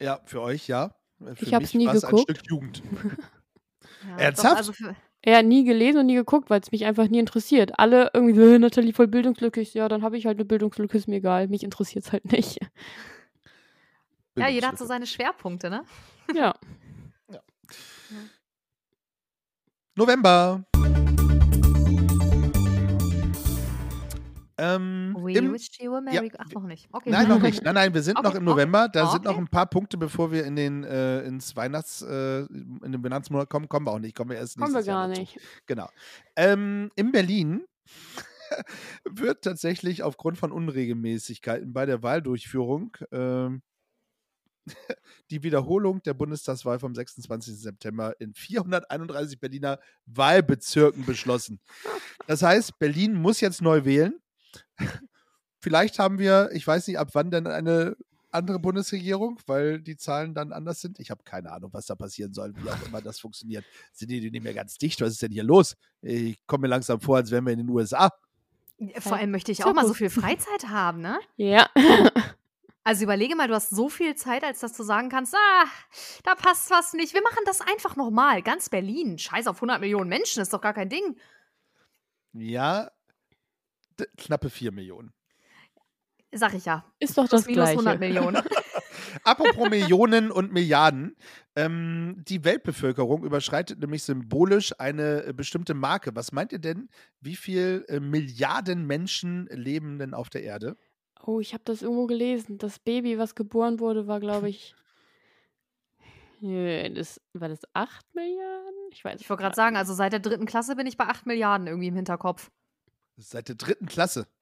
[0.00, 0.94] Ja, für euch ja.
[1.20, 2.30] Äh, Für Ich hab's mich nie war's ein geguckt.
[2.30, 2.82] Stück Jugend.
[4.08, 4.52] Ja, Ernsthaft?
[4.52, 7.78] Doch, also für, Ja, nie gelesen und nie geguckt, weil es mich einfach nie interessiert.
[7.78, 9.60] Alle irgendwie so, "Äh, Nathalie voll bildungslücke.
[9.60, 11.48] Ich so, Ja, dann habe ich halt eine Bildungslücke, ist mir egal.
[11.48, 12.58] Mich interessiert es halt nicht.
[14.36, 15.84] ja, jeder hat so seine Schwerpunkte, ne?
[16.34, 16.54] Ja.
[19.96, 20.64] November.
[24.56, 26.30] Ähm, We im, wish you a merry...
[26.38, 26.88] Ach, noch nicht.
[26.92, 27.10] Okay.
[27.10, 27.62] nein, noch nicht.
[27.64, 28.50] Nein, nein, wir sind Okay, noch im okay.
[28.52, 28.88] November.
[28.88, 29.40] Da sind noch Okay.
[29.40, 33.68] ein paar Punkte, bevor wir in den äh, ins Weihnachts äh, in den Weihnachtsmonat kommen.
[33.68, 34.16] Kommen wir auch nicht.
[34.16, 35.20] Kommen wir erst Kommen wir nächstes Jahr gar dazu.
[35.20, 35.38] nicht.
[35.66, 35.88] Genau.
[36.36, 37.64] Ähm, in Berlin
[39.04, 43.62] wird tatsächlich aufgrund von Unregelmäßigkeiten bei der Wahldurchführung ähm,
[45.30, 47.58] die Wiederholung der Bundestagswahl vom 26.
[47.60, 51.60] September in 431 Berliner Wahlbezirken beschlossen.
[52.26, 54.14] Das heißt, Berlin muss jetzt neu wählen.
[55.60, 57.96] Vielleicht haben wir, ich weiß nicht, ab wann denn eine
[58.34, 60.98] andere Bundesregierung, weil die Zahlen dann anders sind.
[60.98, 63.64] Ich habe keine Ahnung, was da passieren soll, wie auch immer das funktioniert.
[63.92, 65.00] Sind die nicht mehr ganz dicht?
[65.00, 65.76] Was ist denn hier los?
[66.02, 68.12] Ich komme mir langsam vor, als wären wir in den USA.
[68.98, 71.18] Vor allem möchte ich auch mal so viel Freizeit haben, ne?
[71.36, 71.70] Ja.
[72.86, 75.64] Also überlege mal, du hast so viel Zeit, als dass du sagen kannst, ah,
[76.22, 77.14] da passt was nicht.
[77.14, 78.42] Wir machen das einfach nochmal.
[78.42, 79.16] Ganz Berlin.
[79.16, 81.16] Scheiß auf 100 Millionen Menschen, ist doch gar kein Ding.
[82.34, 82.90] Ja,
[84.16, 85.12] knappe 4 Millionen.
[86.32, 86.84] Sag ich ja.
[86.98, 87.78] Ist doch Plus das minus Gleiche.
[87.78, 88.42] 100 Millionen.
[89.24, 91.16] Apropos Millionen und Milliarden.
[91.56, 96.14] Ähm, die Weltbevölkerung überschreitet nämlich symbolisch eine äh, bestimmte Marke.
[96.14, 96.88] Was meint ihr denn,
[97.20, 100.76] wie viel äh, Milliarden Menschen leben denn auf der Erde?
[101.22, 102.58] Oh, ich habe das irgendwo gelesen.
[102.58, 104.74] Das Baby, was geboren wurde, war, glaube ich.
[106.40, 108.74] Das, war das 8 Milliarden?
[108.90, 111.24] Ich weiß Ich wollte gerade sagen, also seit der dritten Klasse bin ich bei 8
[111.24, 112.50] Milliarden irgendwie im Hinterkopf.
[113.16, 114.26] Seit der dritten Klasse.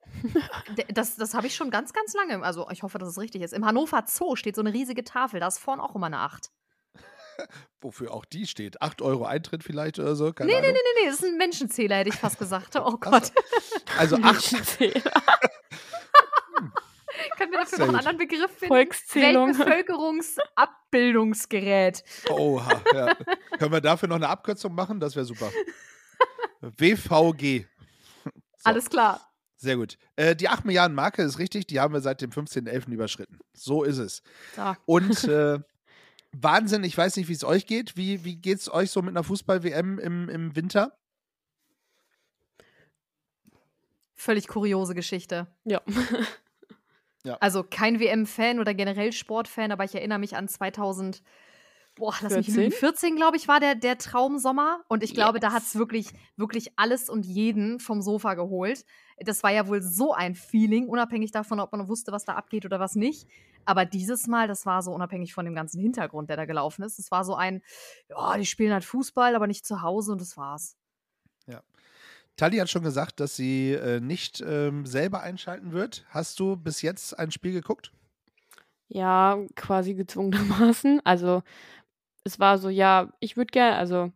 [0.93, 2.43] Das, das habe ich schon ganz, ganz lange.
[2.43, 3.53] Also ich hoffe, dass es richtig ist.
[3.53, 5.39] Im Hannover Zoo steht so eine riesige Tafel.
[5.39, 6.49] Da ist vorne auch immer eine 8.
[7.81, 8.81] Wofür auch die steht.
[8.81, 10.31] 8 Euro Eintritt vielleicht oder so.
[10.33, 10.79] Keine Nee, nee, Ahnung.
[10.95, 12.75] nee, nee, das ist ein Menschenzähler, hätte ich fast gesagt.
[12.75, 13.31] Oh Gott.
[13.97, 14.77] Also 8.
[17.37, 18.67] Können wir dafür noch einen anderen Begriff finden?
[18.67, 19.57] Volkszählung.
[19.57, 22.03] Weltbevölkerungsabbildungsgerät.
[22.29, 22.81] Oha.
[22.93, 23.15] Ja.
[23.57, 24.99] Können wir dafür noch eine Abkürzung machen?
[24.99, 25.49] Das wäre super.
[26.61, 27.65] WVG.
[28.63, 28.69] So.
[28.69, 29.33] Alles klar.
[29.57, 29.97] Sehr gut.
[30.15, 32.91] Äh, die 8 Milliarden Marke ist richtig, die haben wir seit dem 15.11.
[32.91, 33.39] überschritten.
[33.53, 34.23] So ist es.
[34.55, 34.75] So.
[34.85, 35.59] Und äh,
[36.31, 37.95] Wahnsinn, ich weiß nicht, wie es euch geht.
[37.95, 40.97] Wie, wie geht es euch so mit einer Fußball-WM im, im Winter?
[44.15, 45.47] Völlig kuriose Geschichte.
[45.65, 45.81] Ja.
[47.39, 51.21] Also kein WM-Fan oder generell Sportfan, aber ich erinnere mich an 2000.
[51.95, 52.55] Boah, lass mich 14?
[52.55, 52.71] lügen.
[52.71, 54.83] 14, glaube ich, war der, der Traumsommer.
[54.87, 55.55] Und ich glaube, da Yes.
[55.55, 58.85] hat es wirklich, wirklich alles und jeden vom Sofa geholt.
[59.19, 62.65] Das war ja wohl so ein Feeling, unabhängig davon, ob man wusste, was da abgeht
[62.65, 63.27] oder was nicht.
[63.65, 66.97] Aber dieses Mal, das war so unabhängig von dem ganzen Hintergrund, der da gelaufen ist.
[66.99, 67.61] Es war so ein,
[68.09, 70.75] ja, die spielen halt Fußball, aber nicht zu Hause und das war's.
[72.35, 76.03] Tali hat schon gesagt, dass sie äh, nicht ähm, selber einschalten wird.
[76.09, 77.91] Hast du bis jetzt ein Spiel geguckt?
[78.87, 81.01] Ja, quasi gezwungenermaßen.
[81.03, 81.43] Also,
[82.23, 84.11] es war so, ja, ich würde gerne, also,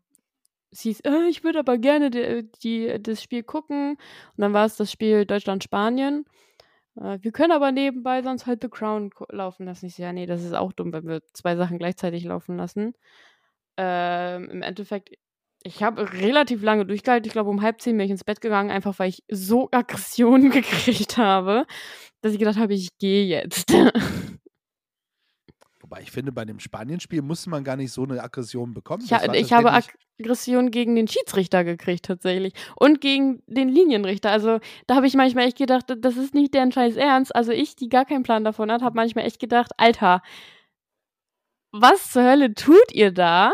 [0.71, 3.91] es hieß, äh, ich würde aber gerne die, die, das Spiel gucken.
[3.91, 3.97] Und
[4.37, 6.25] dann war es das Spiel Deutschland-Spanien.
[6.97, 9.85] Äh, wir können aber nebenbei sonst halt The Crown laufen lassen.
[9.87, 12.93] Ich so, ja, nee, das ist auch dumm, wenn wir zwei Sachen gleichzeitig laufen lassen.
[13.77, 15.11] Ähm, Im Endeffekt,
[15.63, 17.27] ich habe relativ lange durchgehalten.
[17.27, 20.51] Ich glaube, um halb zehn bin ich ins Bett gegangen, einfach weil ich so Aggressionen
[20.51, 21.65] gekriegt habe,
[22.21, 23.73] dass ich gedacht habe, ich gehe jetzt.
[25.89, 29.04] Wobei ich finde, bei dem Spanien-Spiel musste man gar nicht so eine Aggression bekommen.
[29.06, 29.71] Ich, ha- war ich habe
[30.19, 32.54] Aggression gegen den Schiedsrichter gekriegt, tatsächlich.
[32.76, 34.30] Und gegen den Linienrichter.
[34.30, 37.34] Also, da habe ich manchmal echt gedacht, das ist nicht deren scheiß Ernst.
[37.34, 40.21] Also, ich, die gar keinen Plan davon hat, habe manchmal echt gedacht, Alter,
[41.71, 43.54] was zur Hölle tut ihr da?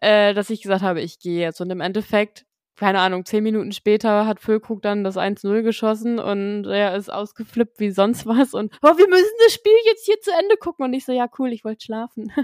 [0.00, 1.60] Äh, dass ich gesagt habe, ich gehe jetzt.
[1.60, 6.64] Und im Endeffekt, keine Ahnung, zehn Minuten später hat Füllkrug dann das 1-0 geschossen und
[6.66, 8.54] er ist ausgeflippt wie sonst was.
[8.54, 10.84] Und, oh, wir müssen das Spiel jetzt hier zu Ende gucken.
[10.84, 12.32] Und ich so, ja, cool, ich wollte schlafen.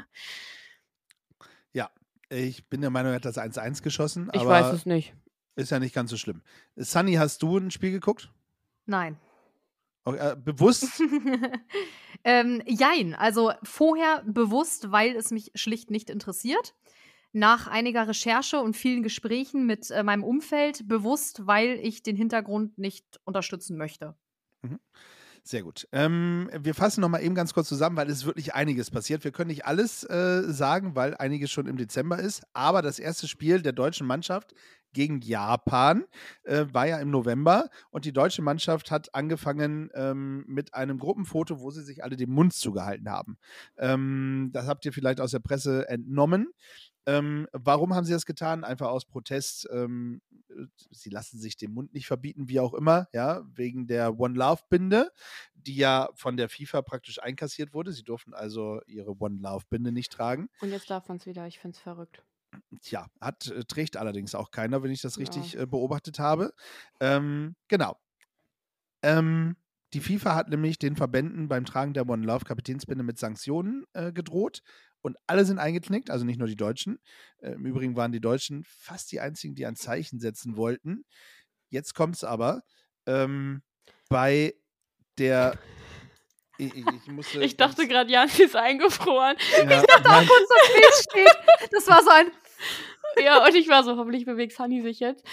[2.30, 5.14] Ich bin der Meinung, er hat das 1-1 geschossen, Ich aber weiß es nicht.
[5.56, 6.42] ist ja nicht ganz so schlimm.
[6.76, 8.30] Sunny, hast du ein Spiel geguckt?
[8.84, 9.18] Nein.
[10.04, 11.02] Okay, äh, bewusst?
[12.24, 16.74] ähm, jein, also vorher bewusst, weil es mich schlicht nicht interessiert.
[17.38, 22.79] Nach einiger Recherche und vielen Gesprächen mit äh, meinem Umfeld bewusst, weil ich den Hintergrund
[22.79, 24.16] nicht unterstützen möchte.
[25.44, 25.87] Sehr gut.
[25.92, 29.22] Ähm, wir fassen noch mal eben ganz kurz zusammen, weil es wirklich einiges passiert.
[29.22, 32.42] Wir können nicht alles äh, sagen, weil einiges schon im Dezember ist.
[32.55, 34.53] Aber das erste Spiel der deutschen Mannschaft
[34.92, 36.05] gegen Japan
[36.44, 41.61] äh, war ja im November und die deutsche Mannschaft hat angefangen ähm, mit einem Gruppenfoto,
[41.61, 43.38] wo sie sich alle den Mund zugehalten haben.
[43.77, 46.48] Ähm, das habt ihr vielleicht aus der Presse entnommen.
[47.06, 48.64] Ähm, warum haben sie das getan?
[48.64, 49.68] Einfach aus Protest.
[49.72, 50.20] Ähm,
[50.90, 54.62] sie lassen sich den Mund nicht verbieten, wie auch immer, ja, wegen der One Love
[54.68, 55.11] Binde,
[55.54, 57.92] die ja von der FIFA praktisch einkassiert wurde.
[57.92, 60.48] Sie durften also ihre One Love Binde nicht tragen.
[60.61, 61.46] Und jetzt darf man es wieder.
[61.48, 62.24] Ich finde es verrückt.
[62.80, 65.20] Tja, hat, äh, trägt allerdings auch keiner, wenn ich das Ja.
[65.20, 66.52] richtig äh, beobachtet habe.
[67.00, 67.98] Ähm, genau.
[69.02, 69.56] Ähm,
[69.94, 74.12] die FIFA hat nämlich den Verbänden beim Tragen der One Love Kapitänsbinde mit Sanktionen äh,
[74.12, 74.62] gedroht
[75.02, 76.98] und alle sind eingeknickt, also nicht nur die Deutschen.
[77.38, 81.04] Äh, Im Übrigen waren die Deutschen fast die einzigen, die ein Zeichen setzen wollten.
[81.70, 82.62] Jetzt kommt es aber
[83.06, 83.62] ähm,
[84.08, 84.54] bei
[85.18, 85.58] der.
[86.61, 89.37] Ich, ich, ich, Ich dachte gerade, Jan ist eingefroren.
[89.58, 91.70] ja, nein, Kurz das Bild steht.
[91.70, 92.32] Das war so ein.
[93.24, 95.24] Ja, und ich war so, hoffentlich bewegt Sunny sich jetzt.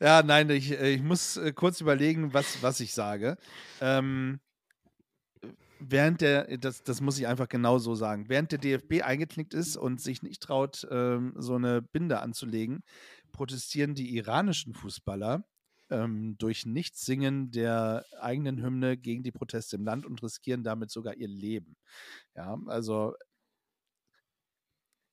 [0.00, 3.38] Ja, nein, ich, äh, ich muss äh, kurz überlegen, was, was ich sage.
[3.80, 4.40] Ähm,
[5.78, 9.76] während der, das, das muss ich einfach genau so sagen, während der DFB eingeknickt ist
[9.76, 12.82] und sich nicht traut, ähm, so eine Binde anzulegen,
[13.32, 15.44] protestieren die iranischen Fußballer
[15.90, 21.14] ähm, durch Nichtsingen der eigenen Hymne gegen die Proteste im Land und riskieren damit sogar
[21.14, 21.76] ihr Leben.
[22.34, 23.14] Ja, also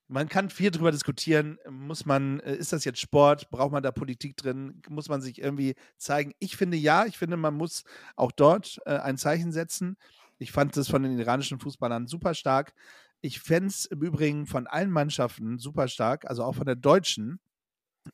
[0.08, 1.58] man kann viel darüber diskutieren.
[1.68, 3.50] Muss man, äh, ist das jetzt Sport?
[3.50, 4.82] Braucht man da Politik drin?
[4.88, 6.32] Muss man sich irgendwie zeigen?
[6.38, 7.84] Ich finde ja, ich finde, man muss
[8.16, 9.96] auch dort äh, ein Zeichen setzen.
[10.38, 12.74] Ich fand das von den iranischen Fußballern super stark.
[13.20, 17.40] Ich fände es im Übrigen von allen Mannschaften super stark, also auch von der deutschen.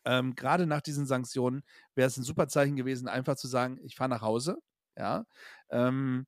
[0.05, 1.63] Ähm, Gerade nach diesen Sanktionen
[1.95, 4.59] wäre es ein super Zeichen gewesen, einfach zu sagen, ich fahre nach Hause.
[4.97, 5.25] Ja.
[5.71, 6.27] Ähm,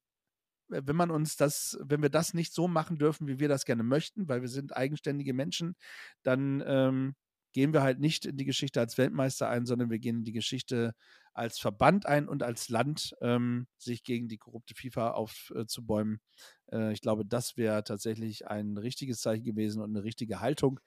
[0.68, 3.82] wenn man uns das, wenn wir das nicht so machen dürfen, wie wir das gerne
[3.82, 5.76] möchten, weil wir sind eigenständige Menschen,
[6.22, 7.14] dann ähm,
[7.52, 10.32] gehen wir halt nicht in die Geschichte als Weltmeister ein, sondern wir gehen in die
[10.32, 10.94] Geschichte
[11.34, 16.20] als Verband ein und als Land, ähm, sich gegen die korrupte FIFA aufzubäumen.
[16.66, 20.80] Äh, äh, ich glaube, das wäre tatsächlich ein richtiges Zeichen gewesen und eine richtige Haltung.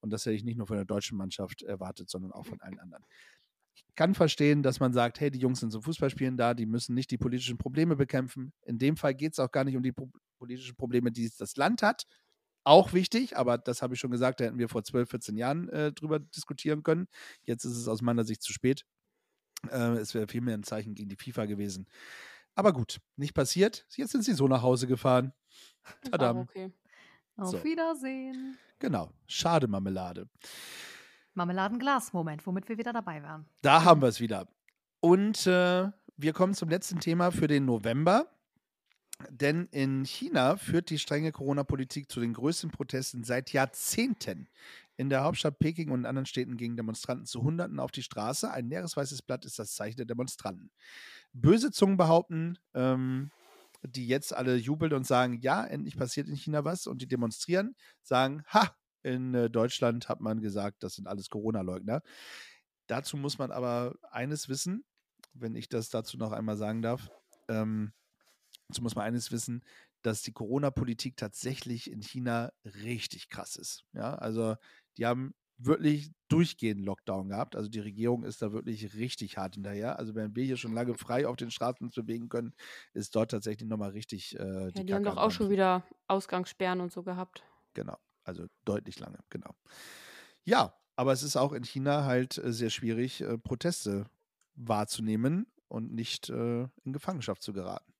[0.00, 2.80] Und das hätte ich nicht nur von der deutschen Mannschaft erwartet, sondern auch von allen
[2.80, 3.04] anderen.
[3.74, 6.94] Ich kann verstehen, dass man sagt, hey, die Jungs sind zum Fußballspielen da, die müssen
[6.94, 8.52] nicht die politischen Probleme bekämpfen.
[8.62, 9.94] In dem Fall geht es auch gar nicht um die
[10.38, 12.04] politischen Probleme, die das Land hat,
[12.64, 15.68] auch wichtig, aber das habe ich schon gesagt, da hätten wir vor 12, 14 Jahren
[15.68, 17.08] äh, drüber diskutieren können.
[17.44, 18.84] Jetzt ist es aus meiner Sicht zu spät.
[19.70, 21.86] Äh, es wäre vielmehr ein Zeichen gegen die FIFA gewesen.
[22.54, 23.86] Aber gut, nicht passiert.
[23.96, 25.32] Jetzt sind sie so nach Hause gefahren.
[26.10, 26.38] Tadam.
[26.38, 26.72] Okay.
[27.36, 27.64] Auf so.
[27.64, 28.58] Wiedersehen.
[28.78, 29.10] Genau.
[29.26, 30.28] Schade Marmelade.
[31.34, 33.46] Marmeladenglas-Moment, womit wir wieder dabei wären.
[33.62, 34.46] Da haben wir es wieder.
[35.00, 38.26] Und äh, wir kommen zum letzten Thema für den November.
[39.30, 44.48] Denn in China führt die strenge Corona-Politik zu den größten Protesten seit Jahrzehnten.
[44.96, 48.50] In der Hauptstadt Peking und in anderen Städten gingen Demonstranten zu Hunderten auf die Straße.
[48.50, 50.70] Ein leeres weißes Blatt ist das Zeichen der Demonstranten.
[51.32, 53.30] Böse Zungen behaupten, ähm,
[53.82, 57.74] die jetzt alle jubeln und sagen, ja, endlich passiert in China was und die demonstrieren,
[58.02, 62.02] sagen, ha, in äh, Deutschland hat man gesagt, das sind alles Corona-Leugner.
[62.86, 64.84] Dazu muss man aber eines wissen,
[65.32, 67.10] wenn ich das dazu noch einmal sagen darf.
[67.48, 67.92] Ähm,
[68.72, 69.62] Dazu muss man eines wissen,
[70.00, 73.84] dass die Corona-Politik tatsächlich in China richtig krass ist.
[73.92, 74.56] Ja, also
[74.96, 77.54] die haben wirklich durchgehend Lockdown gehabt.
[77.54, 79.98] Also die Regierung ist da wirklich richtig hart hinterher.
[79.98, 82.54] Also während wir hier schon lange frei auf den Straßen uns bewegen können,
[82.94, 84.34] ist dort tatsächlich nochmal richtig.
[84.40, 87.44] Äh, die, ja, die haben doch auch schon wieder Ausgangssperren und so gehabt.
[87.74, 89.54] Genau, also deutlich lange, genau.
[90.44, 94.06] Ja, aber es ist auch in China halt äh, sehr schwierig, äh, Proteste
[94.54, 97.91] wahrzunehmen und nicht äh, in Gefangenschaft zu geraten.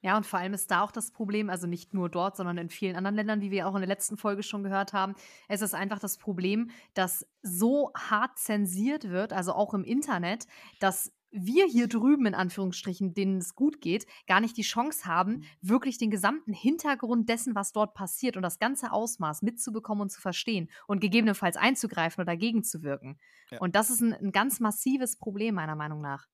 [0.00, 2.70] Ja, und vor allem ist da auch das Problem, also nicht nur dort, sondern in
[2.70, 5.14] vielen anderen Ländern, wie wir auch in der letzten Folge schon gehört haben.
[5.48, 10.46] Es ist einfach das Problem, dass so hart zensiert wird, also auch im Internet,
[10.78, 15.44] dass wir hier drüben in Anführungsstrichen, denen es gut geht, gar nicht die Chance haben,
[15.60, 20.20] wirklich den gesamten Hintergrund dessen, was dort passiert und das ganze Ausmaß mitzubekommen und zu
[20.20, 23.18] verstehen und gegebenenfalls einzugreifen oder dagegen zu wirken.
[23.50, 23.58] Ja.
[23.58, 26.26] Und das ist ein, ein ganz massives Problem meiner Meinung nach.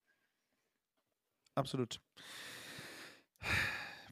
[1.55, 1.99] Absolut.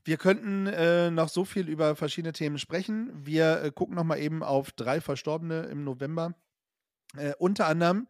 [0.06, 3.12] Wir könnten äh, noch so viel über verschiedene Themen sprechen.
[3.14, 6.34] Wir äh, gucken noch mal eben auf drei Verstorbene im November.
[7.16, 8.08] Äh, unter anderem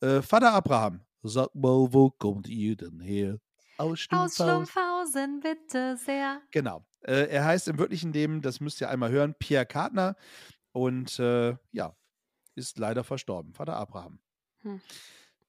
[0.00, 1.02] äh, Vater Abraham.
[1.22, 3.38] Sag mal, wo kommt ihr denn her?
[3.78, 4.50] Aus Schlumpfhausen.
[4.50, 6.40] Aus Schlumpfhausen, bitte sehr.
[6.50, 6.84] Genau.
[7.02, 10.16] Äh, er heißt im wirklichen Leben, das müsst ihr einmal hören, Pierre Kartner.
[10.72, 11.96] Und äh, ja,
[12.54, 13.54] ist leider verstorben.
[13.54, 14.18] Vater Abraham.
[14.62, 14.80] Hm.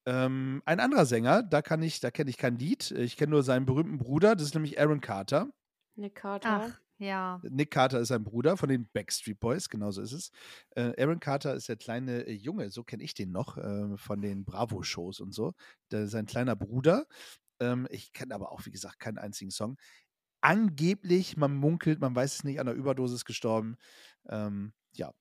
[0.08, 2.92] Ähm, ein anderer Sänger, da kann ich, da kenne ich kein Lied.
[2.92, 5.50] Ich kenne nur seinen berühmten Bruder, das ist nämlich Aaron Carter.
[5.96, 6.72] Nick Carter.
[6.72, 7.42] Ach, ja.
[7.44, 10.32] Nick Carter ist ein Bruder von den Backstreet Boys, genauso ist es.
[10.78, 14.22] Äh, Aaron Carter ist der kleine äh, Junge, so kenne ich den noch, äh, von
[14.22, 15.54] den Bravo-Shows und so.
[15.92, 17.06] Der ist ein kleiner Bruder.
[17.60, 19.78] Ähm, ich kenne aber auch, wie gesagt, keinen einzigen Song.
[20.40, 23.76] Angeblich, man munkelt, man weiß es nicht, an einer Überdosis gestorben.
[24.30, 25.12] Ähm, ja,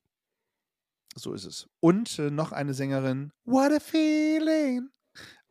[1.17, 1.69] so ist es.
[1.81, 3.33] Und äh, noch eine Sängerin.
[3.45, 4.89] What a feeling.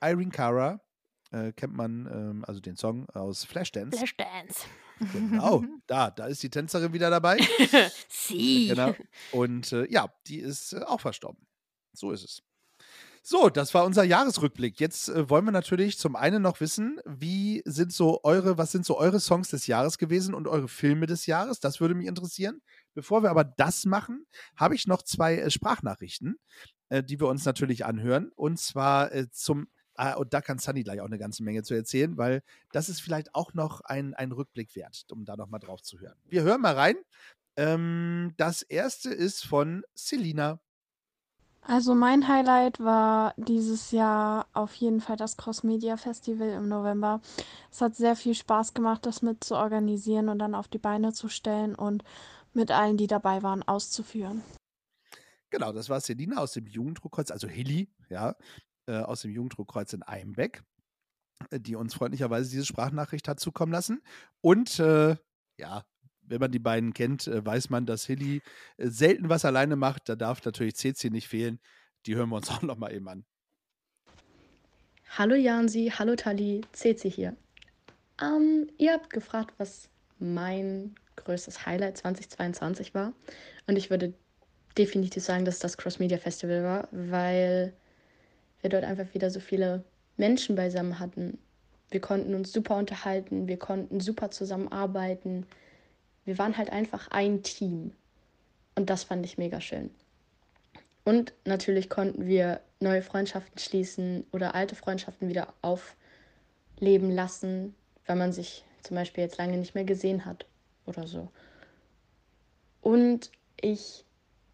[0.02, 0.82] Irene Cara.
[1.32, 3.98] Äh, kennt man, ähm, also den Song aus Flashdance.
[3.98, 4.66] Flashdance.
[5.12, 7.40] Genau, da, da ist die Tänzerin wieder dabei.
[8.10, 8.68] Sie.
[8.68, 8.96] Genau.
[9.32, 11.46] Und äh, ja, die ist äh, auch verstorben.
[11.94, 12.42] So ist es.
[13.28, 14.80] So, das war unser Jahresrückblick.
[14.80, 18.86] Jetzt äh, wollen wir natürlich zum einen noch wissen, wie sind so eure, was sind
[18.86, 21.60] so eure Songs des Jahres gewesen und eure Filme des Jahres?
[21.60, 22.62] Das würde mich interessieren.
[22.96, 24.26] Bevor wir aber das machen,
[24.56, 26.40] habe ich noch zwei äh, Sprachnachrichten,
[26.90, 28.32] äh, die wir uns natürlich anhören.
[28.36, 29.68] Und zwar äh, zum
[29.98, 32.44] Ah, und da kann Sunny gleich auch eine ganze Menge zu erzählen, weil
[32.74, 36.18] das ist vielleicht auch noch ein, ein Rückblick wert, um da nochmal drauf zu hören.
[36.26, 36.96] Wir hören mal rein.
[37.56, 40.60] Ähm, das erste ist von Selina.
[41.68, 47.22] Also mein Highlight war dieses Jahr auf jeden Fall das Cross Media Festival im November.
[47.72, 51.14] Es hat sehr viel Spaß gemacht, das mit zu organisieren und dann auf die Beine
[51.14, 52.04] zu stellen und
[52.56, 54.42] mit allen, die dabei waren, auszuführen.
[55.50, 58.36] Genau, das war Selina aus dem Jugenddruckkreuz, also Hilly, ja,
[58.88, 60.64] äh, aus dem Jugenddruckkreuz in Eimbeck,
[61.52, 64.02] äh, die uns freundlicherweise diese Sprachnachricht hat zukommen lassen.
[64.42, 65.16] Und äh,
[65.58, 65.86] ja,
[66.28, 68.42] wenn man die beiden kennt, äh, weiß man, dass Hilly
[68.78, 70.10] äh, selten was alleine macht.
[70.10, 71.60] Da darf natürlich CC nicht fehlen.
[72.06, 73.26] Die hören wir uns auch noch mal eben an.
[75.18, 77.38] Hallo Jansi, hallo Tali, CC hier.
[78.22, 79.90] Ähm, ihr habt gefragt, was
[80.20, 83.14] mein größtes Highlight 2022 war.
[83.68, 84.14] Und ich würde
[84.78, 87.74] definitiv sagen, dass das Cross Media Festival war, weil
[88.62, 89.84] wir dort einfach wieder so viele
[90.18, 91.38] Menschen beisammen hatten.
[91.90, 95.46] Wir konnten uns super unterhalten, wir konnten super zusammenarbeiten.
[96.26, 97.92] Wir waren halt einfach ein Team.
[98.76, 99.92] Und das fand ich mega schön.
[101.04, 107.76] Und natürlich konnten wir neue Freundschaften schließen oder alte Freundschaften wieder aufleben lassen,
[108.08, 110.46] weil man sich zum Beispiel jetzt lange nicht mehr gesehen hat
[110.86, 111.32] oder so.
[112.82, 114.06] Und ich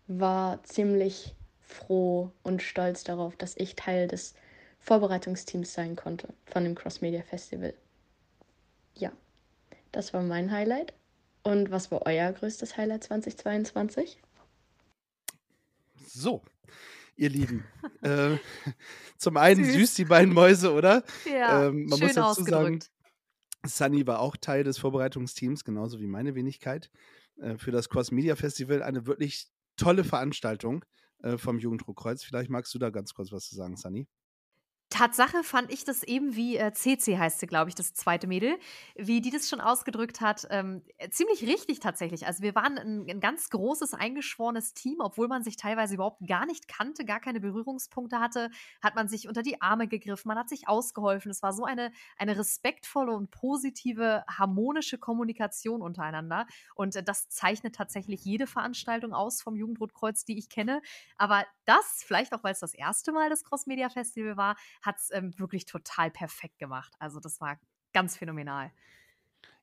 [0.08, 4.36] war ziemlich froh und stolz darauf, dass ich Teil des
[4.80, 7.74] Vorbereitungsteams sein konnte von dem Cross Media Festival.
[8.96, 9.12] Ja,
[9.92, 10.94] das war mein Highlight.
[11.44, 14.20] Und was war euer größtes Highlight 2022?
[16.06, 16.42] So,
[17.16, 17.66] ihr Lieben.
[18.02, 18.38] äh,
[19.18, 19.74] zum einen süß.
[19.74, 19.94] süß.
[19.96, 21.04] die beiden Mäuse, oder?
[21.26, 22.84] Ja, ähm, man schön muss dazu ausgedrückt.
[22.84, 23.01] sagen,
[23.66, 26.90] Sunny war auch Teil des Vorbereitungsteams, genauso wie meine Wenigkeit,
[27.38, 28.82] äh, für das Cross Media Festival.
[28.82, 29.48] Eine wirklich
[29.78, 30.84] tolle Veranstaltung
[31.20, 32.24] äh, vom Jugenddruckkreuz.
[32.24, 34.08] Vielleicht magst du da ganz kurz was zu sagen, Sunny.
[34.92, 38.60] Tatsache fand ich das eben wie äh, CC heißt sie, glaube ich, das zweite Mädel,
[38.96, 42.28] wie die das schon ausgedrückt hat, ähm, ziemlich richtig tatsächlich.
[42.28, 46.46] Also wir waren ein, ein, ganz großes, eingeschworenes Team, obwohl man sich teilweise überhaupt gar
[46.46, 50.50] nicht kannte, gar keine Berührungspunkte hatte, hat man sich unter die Arme gegriffen, man hat
[50.50, 51.32] sich ausgeholfen.
[51.32, 56.48] Es war so eine, eine respektvolle und positive, harmonische Kommunikation untereinander.
[56.76, 60.82] Und äh, das zeichnet tatsächlich jede Veranstaltung aus vom Jugendrotkreuz, die ich kenne.
[61.18, 64.98] Aber das, vielleicht auch, weil es das erste Mal das Cross Media Festival war, hat
[64.98, 66.94] es ähm, wirklich total perfekt gemacht.
[67.00, 67.60] Also das war
[67.94, 68.72] ganz phänomenal.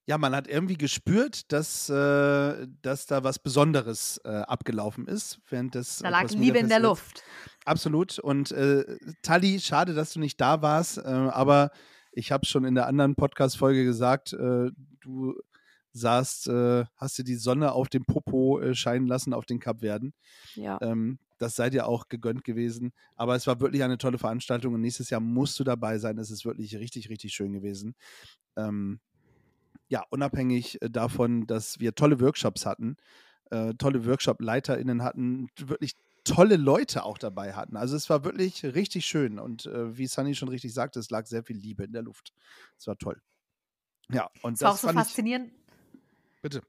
[0.06, 5.74] Ja, man hat irgendwie gespürt, dass, äh, dass da was Besonderes äh, abgelaufen ist während
[5.74, 5.98] des.
[5.98, 7.22] Da lag Liebe in der Luft.
[7.66, 8.18] Absolut.
[8.18, 11.70] Und äh, Tali, schade, dass du nicht da warst, äh, aber
[12.12, 15.38] ich habe schon in der anderen Podcast-Folge gesagt, äh, du
[15.92, 20.14] saßt, äh, hast dir die Sonne auf dem Popo äh, scheinen lassen auf den Kapverden.
[20.54, 20.78] Ja.
[20.80, 22.92] Ähm, das sei dir auch gegönnt gewesen.
[23.16, 26.18] Aber es war wirklich eine tolle Veranstaltung und nächstes Jahr musst du dabei sein.
[26.18, 27.94] Es ist wirklich richtig, richtig schön gewesen.
[28.56, 29.00] Ähm,
[29.88, 32.96] ja, unabhängig äh, davon, dass wir tolle Workshops hatten,
[33.50, 35.92] äh, tolle Workshop-LeiterInnen hatten, wirklich
[36.24, 37.76] tolle Leute auch dabei hatten.
[37.76, 41.26] Also es war wirklich richtig schön und äh, wie Sunny schon richtig sagte, es lag
[41.26, 42.34] sehr viel Liebe in der Luft.
[42.76, 43.20] Es war toll.
[44.10, 45.50] Ja, und war das auch so faszinierend.
[46.34, 46.62] Ich, bitte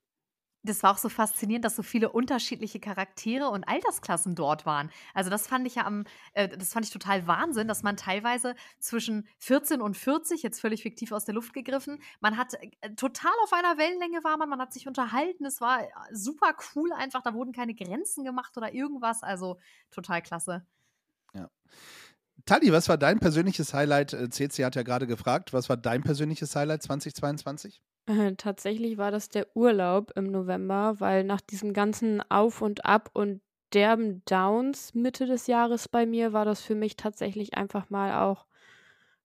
[0.63, 4.89] das war auch so faszinierend, dass so viele unterschiedliche Charaktere und Altersklassen dort waren.
[5.13, 6.03] Also das fand ich ja am,
[6.33, 10.83] äh, das fand ich total Wahnsinn, dass man teilweise zwischen 14 und 40, jetzt völlig
[10.83, 14.59] fiktiv aus der Luft gegriffen, man hat äh, total auf einer Wellenlänge war man, man
[14.59, 18.73] hat sich unterhalten, es war äh, super cool einfach, da wurden keine Grenzen gemacht oder
[18.73, 19.59] irgendwas, also
[19.91, 20.65] total klasse.
[21.33, 21.49] Ja.
[22.45, 24.11] Tali, was war dein persönliches Highlight?
[24.31, 27.81] CC äh, hat ja gerade gefragt, was war dein persönliches Highlight 2022?
[28.09, 33.11] Äh, tatsächlich war das der Urlaub im November, weil nach diesem ganzen Auf und Ab
[33.13, 33.41] und
[33.73, 38.47] derben Downs Mitte des Jahres bei mir war das für mich tatsächlich einfach mal auch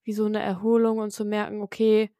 [0.03, 2.11] wie so eine Erholung und zu merken, okay,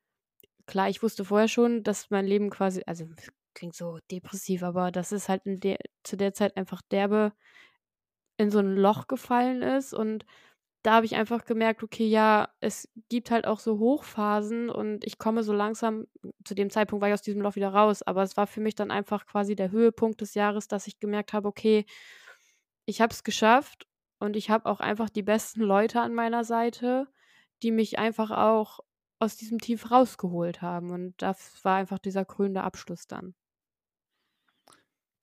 [0.67, 3.07] klar, ich wusste vorher schon, dass mein Leben quasi, also
[3.55, 7.33] klingt so depressiv, aber dass es halt der, zu der Zeit einfach derbe
[8.37, 10.25] in so ein Loch gefallen ist und
[10.85, 15.19] da habe ich einfach gemerkt, okay, ja, es gibt halt auch so Hochphasen und ich
[15.19, 16.07] komme so langsam,
[16.45, 18.75] zu dem Zeitpunkt war ich aus diesem Loch wieder raus, aber es war für mich
[18.75, 21.87] dann einfach quasi der Höhepunkt des Jahres, dass ich gemerkt habe, okay,
[22.87, 23.87] ich habe es geschafft
[24.19, 27.09] und ich habe auch einfach die besten Leute an meiner Seite,
[27.63, 28.81] die mich einfach auch
[29.19, 33.35] aus diesem Tief rausgeholt haben und das war einfach dieser krönende Abschluss dann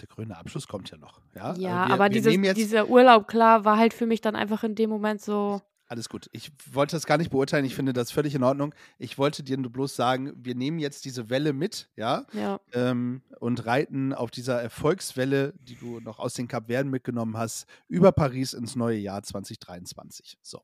[0.01, 1.21] der grüne Abschluss kommt ja noch.
[1.35, 4.63] Ja, ja wir, aber wir dieses, dieser Urlaub, klar, war halt für mich dann einfach
[4.63, 5.61] in dem Moment so.
[5.87, 6.29] Alles gut.
[6.31, 7.65] Ich wollte das gar nicht beurteilen.
[7.65, 8.73] Ich finde das völlig in Ordnung.
[8.97, 12.61] Ich wollte dir nur bloß sagen, wir nehmen jetzt diese Welle mit, ja, ja.
[12.71, 18.13] Ähm, und reiten auf dieser Erfolgswelle, die du noch aus den Kapverden mitgenommen hast, über
[18.13, 20.37] Paris ins neue Jahr 2023.
[20.41, 20.61] So.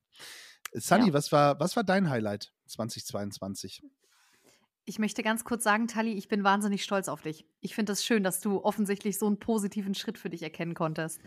[0.74, 1.14] Sunny, ja.
[1.14, 3.84] was, war, was war dein Highlight 2022?
[4.90, 7.46] Ich möchte ganz kurz sagen, Tali, ich bin wahnsinnig stolz auf dich.
[7.60, 10.76] Ich finde es das schön, dass du offensichtlich so einen positiven Schritt für dich erkennen
[10.76, 11.22] konntest.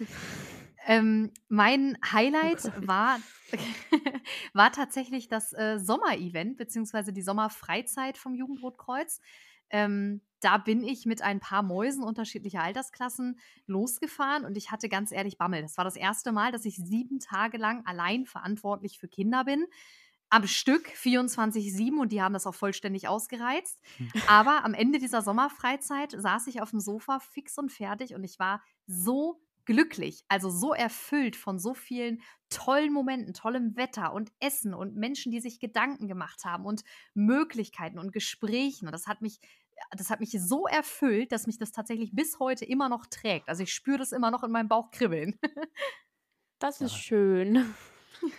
[0.86, 2.86] Ähm, mein Highlight Okay.
[2.86, 3.18] war,
[4.54, 9.20] war tatsächlich das äh, Sommerevent, beziehungsweise die Sommerfreizeit vom Jugendrotkreuz.
[9.68, 15.12] Ähm, da bin ich mit ein paar Mäusen unterschiedlicher Altersklassen losgefahren und ich hatte ganz
[15.12, 15.61] ehrlich Bammel.
[15.61, 19.66] Das war das erste Mal, dass ich sieben Tage lang allein verantwortlich für Kinder bin.
[20.30, 23.80] Am Stück 24-7 und die haben das auch vollständig ausgereizt.
[24.26, 28.38] Aber am Ende dieser Sommerfreizeit saß ich auf dem Sofa fix und fertig und ich
[28.38, 34.74] war so glücklich, also so erfüllt von so vielen tollen Momenten, tollem Wetter und Essen
[34.74, 36.82] und Menschen, die sich Gedanken gemacht haben und
[37.14, 38.86] Möglichkeiten und Gesprächen.
[38.86, 39.38] Und das hat mich,
[39.96, 43.48] das hat mich so erfüllt, dass mich das tatsächlich bis heute immer noch trägt.
[43.48, 45.38] Also ich spüre das immer noch in meinem Bauch kribbeln.
[46.58, 46.96] Das ist Ja.
[46.96, 47.74] schön.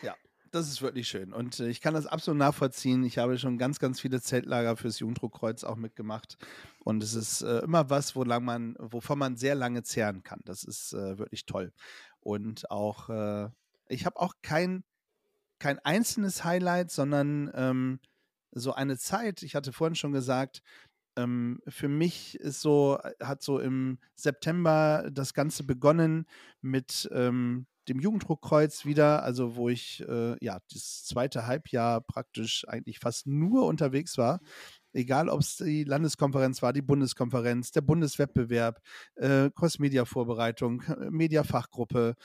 [0.01, 0.15] Ja,
[0.52, 1.34] das ist wirklich schön.
[1.34, 3.04] Und äh, ich kann das absolut nachvollziehen.
[3.04, 6.38] Ich habe schon ganz, ganz viele Zeltlager fürs Jugenddruckkreuz auch mitgemacht.
[6.80, 10.41] Und es ist äh, immer was, wo lang man, wovon man sehr lange zehren kann.
[10.45, 11.74] Das ist äh, wirklich toll.
[12.20, 13.49] Und auch, äh,
[13.88, 14.84] ich habe auch kein,
[15.60, 17.99] kein einzelnes Highlight, sondern ähm,
[18.52, 20.62] so eine Zeit, ich hatte vorhin schon gesagt,
[21.18, 26.26] ähm, für mich ist so, hat so im September das Ganze begonnen
[26.62, 32.99] mit ähm, dem Jugenddruckkreuz wieder, also wo ich äh, ja das zweite Halbjahr praktisch eigentlich
[32.99, 34.39] fast nur unterwegs war.
[34.93, 38.82] Egal, ob es die Landeskonferenz war, die Bundeskonferenz, der Bundeswettbewerb,
[39.15, 42.15] äh, Cross-Media-Vorbereitung, äh, Media-Fachgruppe,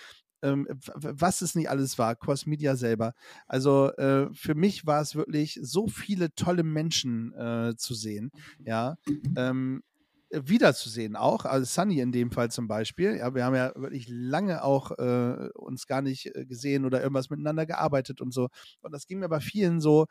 [0.43, 3.15] ähm, was es nicht alles war, Cross-Media selber.
[3.47, 8.31] Also äh, für mich war es wirklich so viele tolle Menschen äh, zu sehen,
[8.65, 8.97] ja.
[9.37, 9.83] Ähm,
[10.31, 13.17] wiederzusehen auch, also Sunny in dem Fall zum Beispiel.
[13.17, 17.31] Ja, wir haben ja wirklich lange auch äh, uns gar nicht äh, gesehen oder irgendwas
[17.31, 18.49] miteinander gearbeitet und so.
[18.83, 20.07] Und das ging mir bei vielen so.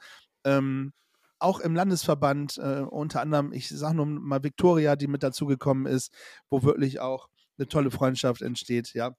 [0.45, 0.93] Ähm,
[1.39, 6.13] auch im Landesverband, äh, unter anderem, ich sage nur mal Victoria, die mit dazugekommen ist,
[6.49, 9.11] wo wirklich auch eine tolle Freundschaft entsteht, ja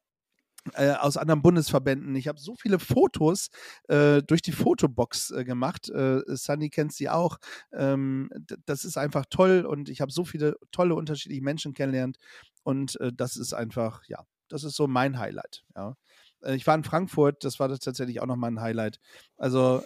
[0.75, 2.14] äh, aus anderen Bundesverbänden.
[2.17, 3.49] Ich habe so viele Fotos
[3.89, 5.89] äh, durch die Fotobox äh, gemacht.
[5.89, 7.39] Äh, Sunny kennt sie auch.
[7.73, 8.31] Ähm,
[8.67, 12.19] das ist einfach toll und ich habe so viele tolle unterschiedliche Menschen kennengelernt
[12.62, 15.64] und äh, das ist einfach, ja, das ist so mein Highlight.
[15.75, 15.97] Ja.
[16.49, 19.01] Ich war in Frankfurt, das war das tatsächlich auch nochmal ein Highlight.
[19.37, 19.83] Also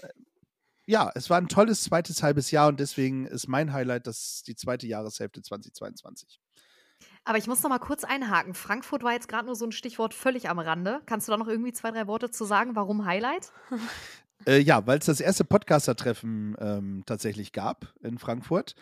[0.86, 4.56] ja, es war ein tolles zweites halbes Jahr und deswegen ist mein Highlight das die
[4.56, 6.40] zweite Jahreshälfte 2022.
[7.30, 8.54] Aber ich muss noch mal kurz einhaken.
[8.54, 11.00] Frankfurt war jetzt gerade nur so ein Stichwort völlig am Rande.
[11.06, 12.74] Kannst du da noch irgendwie zwei, drei Worte zu sagen?
[12.74, 13.52] Warum Highlight?
[14.46, 18.74] Äh, ja, weil es das erste Podcaster-Treffen ähm, tatsächlich gab in Frankfurt.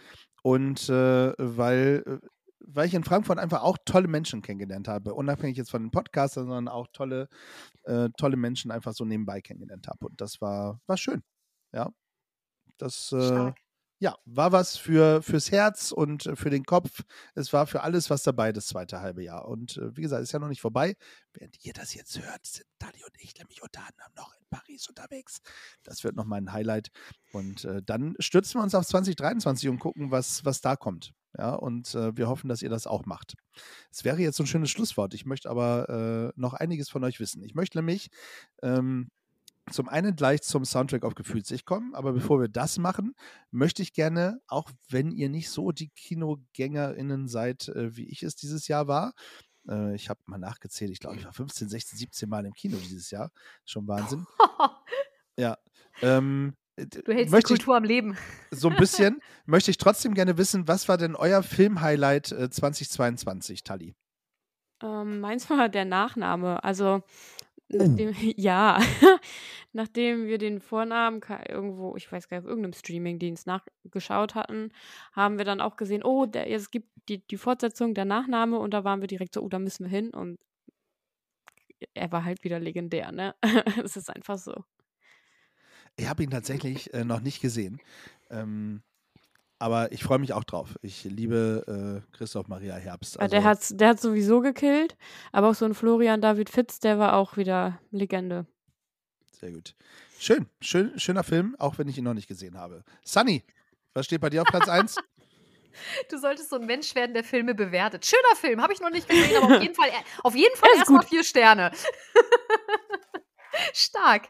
[0.45, 2.27] Und äh, weil, äh,
[2.61, 5.15] weil ich in Frankfurt einfach auch tolle Menschen kennengelernt habe.
[5.15, 7.29] Unabhängig jetzt von den Podcastern, sondern auch tolle,
[7.83, 10.07] äh, tolle Menschen einfach so nebenbei kennengelernt habe.
[10.07, 11.25] Und das war, war schön.
[11.73, 11.91] Ja.
[12.79, 13.53] Das äh.
[14.01, 17.03] Ja, war was für, fürs Herz und äh, für den Kopf.
[17.35, 19.49] Es war für alles was dabei, das zweite halbe Jahr.
[19.49, 20.97] Und äh, wie gesagt, ist ja noch nicht vorbei.
[21.33, 24.89] Während ihr das jetzt hört, sind Dali und ich nämlich unter anderem noch in Paris
[24.89, 25.39] unterwegs.
[25.83, 26.91] Das wird nochmal ein Highlight.
[27.33, 31.13] Und äh, dann stürzen wir uns auf 2023 und gucken, was, was da kommt.
[31.37, 33.35] Ja, und äh, wir hoffen, dass ihr das auch macht.
[33.91, 35.13] Es wäre jetzt so ein schönes Schlusswort.
[35.13, 37.43] Ich möchte aber äh, noch einiges von euch wissen.
[37.43, 38.09] Ich möchte nämlich
[38.63, 39.11] ähm,
[39.71, 43.15] zum einen gleich zum Soundtrack auf Gefühlt sich kommen, aber bevor wir das machen,
[43.51, 48.37] möchte ich gerne, auch wenn ihr nicht so die KinogängerInnen seid, äh, wie ich es
[48.37, 49.13] dieses Jahr war,
[49.69, 52.77] äh, ich habe mal nachgezählt, ich glaube, ich war 15, 16, 17 Mal im Kino
[52.79, 53.31] dieses Jahr.
[53.65, 54.27] Schon Wahnsinn.
[55.39, 55.57] Ja.
[56.03, 58.17] Ähm, d- Du hältst die möchte ich Kultur am Leben.
[58.51, 63.63] so ein bisschen, möchte ich trotzdem gerne wissen, was war denn euer Film-Highlight äh, 2022,
[63.63, 63.95] Tali?
[64.83, 66.65] Ähm, meins war der Nachname.
[66.65, 67.05] Also,
[67.73, 67.77] Oh.
[67.77, 68.81] nachdem, ja,
[69.73, 74.73] nachdem wir den Vornamen irgendwo, ich weiß gar nicht, auf irgendeinem Streamingdienst nachgeschaut hatten,
[75.13, 78.73] haben wir dann auch gesehen, oh, der, es gibt die, die Fortsetzung, der Nachname, und
[78.73, 80.11] da waren wir direkt so, oh, da müssen wir hin.
[80.11, 80.39] Und
[81.95, 83.35] er war halt wieder legendär, ne?
[83.85, 84.65] Es ist einfach so.
[85.97, 87.81] Ich habe ihn tatsächlich äh, noch nicht gesehen.
[88.31, 88.83] Ähm,
[89.59, 90.79] aber ich freue mich auch drauf.
[90.83, 93.19] Ich liebe äh, Christoph Maria Herbst.
[93.19, 94.97] Also, der, hat's, der hat sowieso gekillt,
[95.33, 98.47] aber auch so ein Florian David Fitz, der war auch wieder Legende.
[99.41, 99.75] Sehr gut.
[100.19, 102.83] Schön, schön, schöner Film, auch wenn ich ihn noch nicht gesehen habe.
[103.05, 103.45] Sunny,
[103.95, 104.97] was steht bei dir auf Platz 1?
[106.11, 108.05] Du solltest so ein Mensch werden, der Filme bewertet.
[108.05, 109.89] Schöner Film, habe ich noch nicht gesehen, aber auf jeden Fall,
[110.25, 111.09] auf jeden Fall Er ist erstmal gut.
[111.09, 111.71] vier Sterne.
[113.73, 114.29] Stark.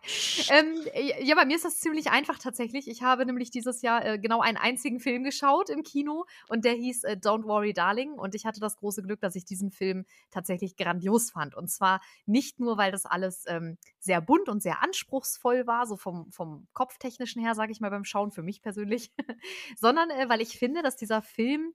[0.51, 0.75] Ähm,
[1.21, 2.89] ja, bei mir ist das ziemlich einfach tatsächlich.
[2.89, 6.73] Ich habe nämlich dieses Jahr äh, genau einen einzigen Film geschaut im Kino und der
[6.73, 10.05] hieß äh, Don't Worry Darling und ich hatte das große Glück, dass ich diesen Film
[10.31, 14.83] tatsächlich grandios fand und zwar nicht nur, weil das alles ähm, sehr bunt und sehr
[14.83, 19.13] anspruchsvoll war, so vom, vom Kopftechnischen her, sage ich mal beim Schauen für mich persönlich,
[19.77, 21.73] sondern äh, weil ich finde, dass dieser Film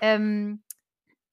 [0.00, 0.62] ähm,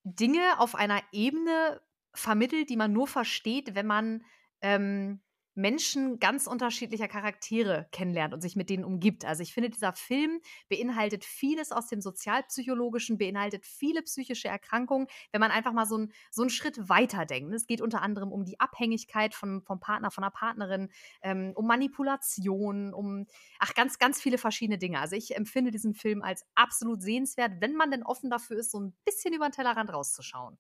[0.03, 1.82] Dinge auf einer Ebene
[2.13, 4.24] vermittelt, die man nur versteht, wenn man
[4.61, 5.22] ähm,
[5.60, 9.26] Menschen ganz unterschiedlicher Charaktere kennenlernt und sich mit denen umgibt.
[9.26, 10.39] Also ich finde, dieser Film
[10.70, 16.14] beinhaltet vieles aus dem Sozialpsychologischen, beinhaltet viele psychische Erkrankungen, wenn man einfach mal so, ein,
[16.32, 17.53] so einen Schritt weiter denkt.
[17.53, 20.89] Es geht unter anderem um die Abhängigkeit von, vom Partner, von der Partnerin,
[21.22, 23.26] ähm, um Manipulation, um,
[23.60, 24.99] ach, ganz, ganz viele verschiedene Dinge.
[24.99, 28.80] Also ich empfinde diesen Film als absolut sehenswert, wenn man denn offen dafür ist, so
[28.80, 30.57] ein bisschen über den Tellerrand rauszuschauen.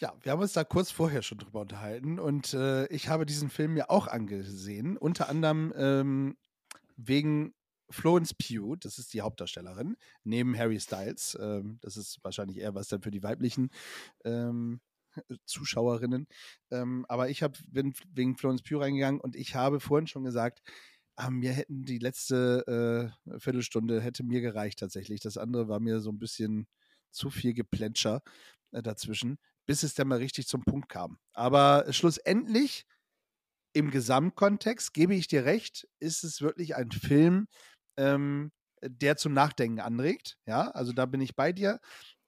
[0.00, 3.50] Ja, wir haben uns da kurz vorher schon drüber unterhalten und äh, ich habe diesen
[3.50, 6.38] Film ja auch angesehen, unter anderem ähm,
[6.96, 7.52] wegen
[7.90, 11.36] Florence Pugh, das ist die Hauptdarstellerin, neben Harry Styles.
[11.38, 13.68] Ähm, das ist wahrscheinlich eher was dann für die weiblichen
[14.24, 14.80] ähm,
[15.44, 16.28] Zuschauerinnen.
[16.70, 20.62] Ähm, aber ich hab, bin wegen Florence Pugh reingegangen und ich habe vorhin schon gesagt,
[21.16, 25.20] ah, mir hätten die letzte äh, Viertelstunde hätte mir gereicht tatsächlich.
[25.20, 26.68] Das andere war mir so ein bisschen
[27.10, 28.22] zu viel Geplätscher
[28.72, 29.36] äh, dazwischen
[29.70, 31.20] bis es dann mal richtig zum Punkt kam.
[31.32, 32.86] Aber schlussendlich,
[33.72, 37.46] im Gesamtkontext, gebe ich dir recht, ist es wirklich ein Film,
[37.96, 38.50] ähm,
[38.82, 40.38] der zum Nachdenken anregt.
[40.44, 41.78] Ja, also da bin ich bei dir.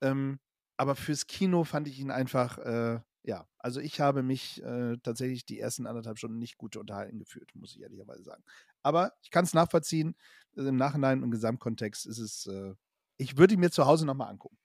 [0.00, 0.38] Ähm,
[0.76, 5.44] aber fürs Kino fand ich ihn einfach, äh, ja, also ich habe mich äh, tatsächlich
[5.44, 8.44] die ersten anderthalb Stunden nicht gut unterhalten gefühlt, muss ich ehrlicherweise sagen.
[8.84, 10.14] Aber ich kann es nachvollziehen.
[10.54, 12.76] Im Nachhinein, im Gesamtkontext ist es, äh,
[13.16, 14.61] ich würde ihn mir zu Hause nochmal angucken.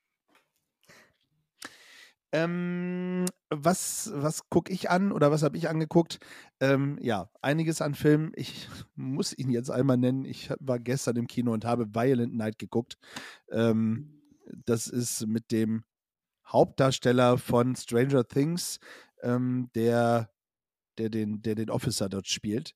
[2.34, 6.20] Ähm, was was gucke ich an oder was habe ich angeguckt?
[6.60, 8.32] Ähm, ja, einiges an Filmen.
[8.36, 10.26] Ich muss ihn jetzt einmal nennen.
[10.26, 12.98] Ich war gestern im Kino und habe Violent Night geguckt.
[13.52, 14.22] Ähm,
[14.66, 15.84] das ist mit dem
[16.48, 18.80] Hauptdarsteller von Stranger Things,
[19.22, 20.30] ähm, der,
[20.98, 22.74] der, den, der den Officer dort spielt.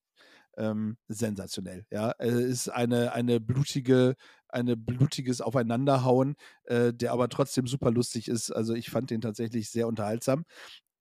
[0.58, 1.86] Ähm, sensationell.
[1.92, 4.16] Ja, es ist eine, eine blutige
[4.52, 6.36] eine blutiges Aufeinanderhauen,
[6.66, 8.52] äh, der aber trotzdem super lustig ist.
[8.52, 10.46] Also ich fand den tatsächlich sehr unterhaltsam.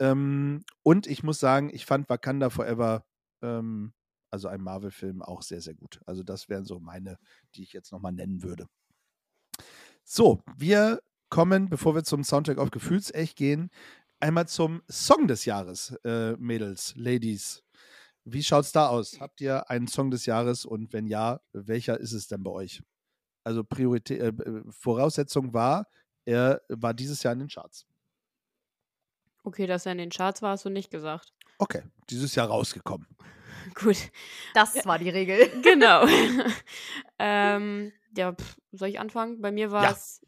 [0.01, 3.05] Ähm, und ich muss sagen, ich fand Wakanda Forever,
[3.43, 3.93] ähm,
[4.31, 6.01] also ein Marvel-Film, auch sehr, sehr gut.
[6.07, 7.19] Also das wären so meine,
[7.55, 8.67] die ich jetzt nochmal nennen würde.
[10.05, 13.71] So, wir kommen, bevor wir zum Soundtrack auf Gefühlsecht gehen,
[14.21, 17.63] einmal zum Song des Jahres, äh, Mädels, Ladies.
[18.25, 19.21] Wie schaut's da aus?
[19.21, 22.83] Habt ihr einen Song des Jahres und wenn ja, welcher ist es denn bei euch?
[23.45, 24.33] Also Priorität, äh,
[24.71, 25.87] Voraussetzung war,
[26.25, 27.87] er war dieses Jahr in den Charts.
[29.43, 31.33] Okay, dass er in den Charts war, hast du nicht gesagt.
[31.59, 33.07] Okay, dieses Jahr rausgekommen.
[33.75, 34.11] Gut.
[34.55, 35.51] Das war die Regel.
[35.63, 36.07] Genau.
[37.19, 39.41] ähm, ja, pff, soll ich anfangen?
[39.41, 40.21] Bei mir war es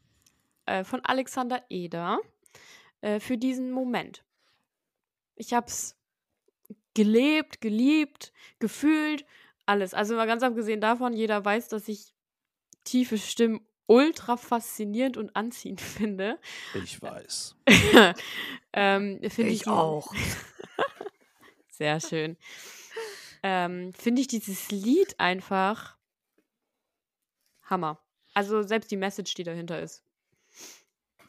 [0.66, 0.80] ja.
[0.80, 2.20] äh, von Alexander Eder
[3.00, 4.24] äh, für diesen Moment.
[5.34, 5.96] Ich habe es
[6.94, 9.24] gelebt, geliebt, gefühlt,
[9.66, 9.94] alles.
[9.94, 12.14] Also mal ganz abgesehen davon, jeder weiß, dass ich
[12.84, 16.38] tiefe Stimmen ultra faszinierend und anziehend finde.
[16.74, 17.56] Ich weiß.
[18.72, 20.12] ähm, find ich, ich auch.
[21.70, 22.36] Sehr schön.
[23.42, 25.96] Ähm, finde ich dieses Lied einfach
[27.64, 28.00] Hammer.
[28.34, 30.02] Also selbst die Message, die dahinter ist.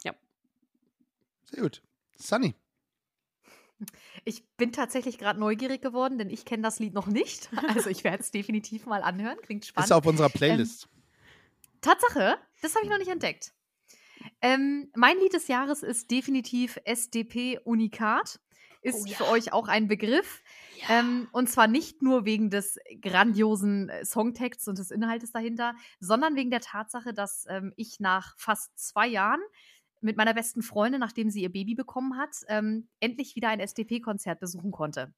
[0.04, 0.14] Ja.
[1.50, 1.82] Sehr gut.
[2.16, 2.54] Sunny.
[4.24, 7.50] Ich bin tatsächlich gerade neugierig geworden, denn ich kenne das Lied noch nicht.
[7.68, 9.36] Also ich werde es definitiv mal anhören.
[9.42, 9.90] Klingt spannend.
[9.90, 10.84] Ist auf unserer Playlist.
[10.84, 10.93] Ähm,
[11.84, 13.52] Tatsache, das habe ich noch nicht entdeckt.
[14.40, 18.40] Ähm, mein Lied des Jahres ist definitiv SDP Unikat.
[18.80, 19.16] Ist oh, ja.
[19.16, 20.42] für euch auch ein Begriff.
[20.82, 21.00] Ja.
[21.00, 26.36] Ähm, und zwar nicht nur wegen des grandiosen äh, Songtexts und des Inhaltes dahinter, sondern
[26.36, 29.40] wegen der Tatsache, dass ähm, ich nach fast zwei Jahren
[30.02, 34.38] mit meiner besten Freundin, nachdem sie ihr Baby bekommen hat, ähm, endlich wieder ein SDP-Konzert
[34.38, 35.14] besuchen konnte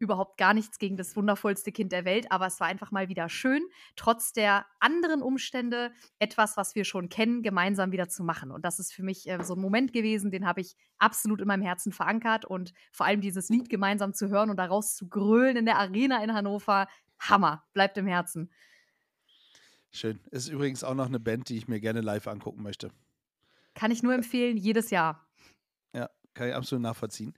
[0.00, 3.28] überhaupt gar nichts gegen das wundervollste Kind der Welt, aber es war einfach mal wieder
[3.28, 3.62] schön,
[3.96, 8.50] trotz der anderen Umstände etwas, was wir schon kennen, gemeinsam wieder zu machen.
[8.50, 11.46] Und das ist für mich äh, so ein Moment gewesen, den habe ich absolut in
[11.46, 15.56] meinem Herzen verankert und vor allem dieses Lied gemeinsam zu hören und daraus zu grölen
[15.56, 16.88] in der Arena in Hannover,
[17.18, 18.50] Hammer, bleibt im Herzen.
[19.92, 20.20] Schön.
[20.30, 22.90] Ist übrigens auch noch eine Band, die ich mir gerne live angucken möchte.
[23.74, 25.28] Kann ich nur empfehlen, jedes Jahr.
[25.92, 27.34] Ja, kann ich absolut nachvollziehen.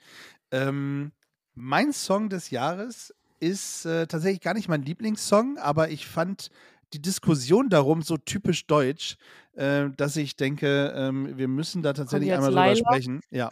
[0.51, 1.13] Ähm,
[1.55, 6.51] mein Song des Jahres ist äh, tatsächlich gar nicht mein Lieblingssong, aber ich fand
[6.93, 9.17] die Diskussion darum so typisch deutsch,
[9.55, 13.21] äh, dass ich denke, ähm, wir müssen da tatsächlich einmal drüber sprechen.
[13.31, 13.51] Ja,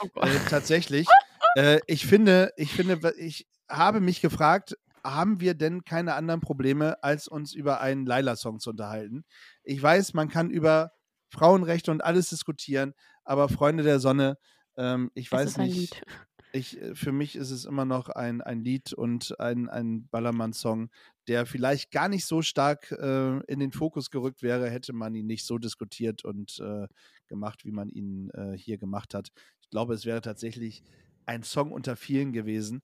[0.00, 1.06] oh äh, tatsächlich.
[1.56, 7.02] Äh, ich finde, ich finde, ich habe mich gefragt, haben wir denn keine anderen Probleme,
[7.02, 9.24] als uns über einen Laila-Song zu unterhalten?
[9.64, 10.92] Ich weiß, man kann über
[11.28, 12.94] Frauenrechte und alles diskutieren,
[13.24, 14.36] aber Freunde der Sonne,
[14.76, 16.04] ähm, ich es weiß nicht
[16.52, 20.90] ich, äh, für mich ist es immer noch ein, ein Lied und ein, ein Ballermann-Song,
[21.28, 25.26] der vielleicht gar nicht so stark äh, in den Fokus gerückt wäre, hätte man ihn
[25.26, 26.86] nicht so diskutiert und äh,
[27.28, 29.28] gemacht, wie man ihn äh, hier gemacht hat.
[29.70, 30.82] glaube, es wäre tatsächlich
[31.26, 32.82] ein Song unter vielen gewesen.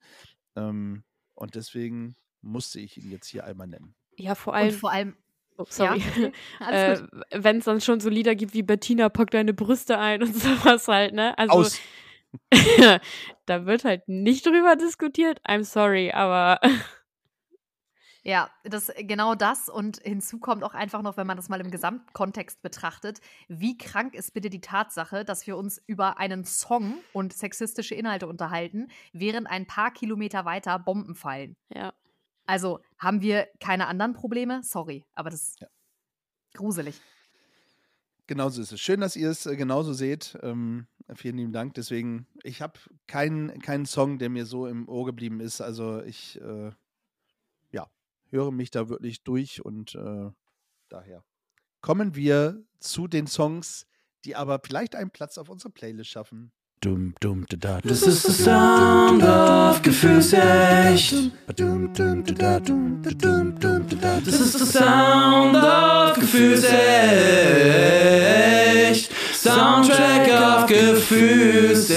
[0.55, 1.03] Ähm,
[1.35, 3.95] und deswegen musste ich ihn jetzt hier einmal nennen.
[4.17, 5.17] Ja, vor Und allem, vor allem,
[5.59, 6.01] oh, sorry.
[6.61, 7.03] Ja, äh,
[7.33, 10.89] wenn es dann schon so Lieder gibt wie Bettina, pack deine Brüste ein und sowas
[10.89, 11.37] halt, ne?
[11.37, 11.81] Also Aus.
[13.47, 15.41] da wird halt nicht drüber diskutiert.
[15.47, 16.61] I'm sorry, aber
[18.22, 21.70] Ja, das, genau das und hinzu kommt auch einfach noch, wenn man das mal im
[21.70, 27.32] Gesamtkontext betrachtet, wie krank ist bitte die Tatsache, dass wir uns über einen Song und
[27.32, 31.57] sexistische Inhalte unterhalten, während ein paar Kilometer weiter Bomben fallen.
[31.72, 31.93] ja.
[32.49, 34.61] Also haben wir keine anderen Probleme?
[34.62, 35.66] Sorry, aber das ist Ja.
[36.55, 37.01] gruselig.
[38.28, 38.80] Genauso ist es.
[38.80, 40.37] Schön, dass ihr es äh, genauso seht.
[40.43, 41.75] Ähm, vielen lieben Dank.
[41.75, 45.61] Deswegen, ich habe keinen keinen Song, der mir so im Ohr geblieben ist.
[45.61, 46.73] Also ich, äh,
[47.71, 47.89] ja,
[48.31, 50.31] höre mich da wirklich durch und äh,
[50.89, 51.25] daher
[51.81, 53.87] kommen wir zu den Songs,
[54.25, 56.51] die aber vielleicht einen Platz auf unserer Playlist schaffen.
[56.81, 61.15] Dum, dum, da, da, Das ist der Sound of Gefühlsecht.
[61.47, 61.61] Das
[64.41, 66.77] ist der Sound of Gefühlsecht.
[69.47, 71.97] Soundtrack of Gefühlsecht.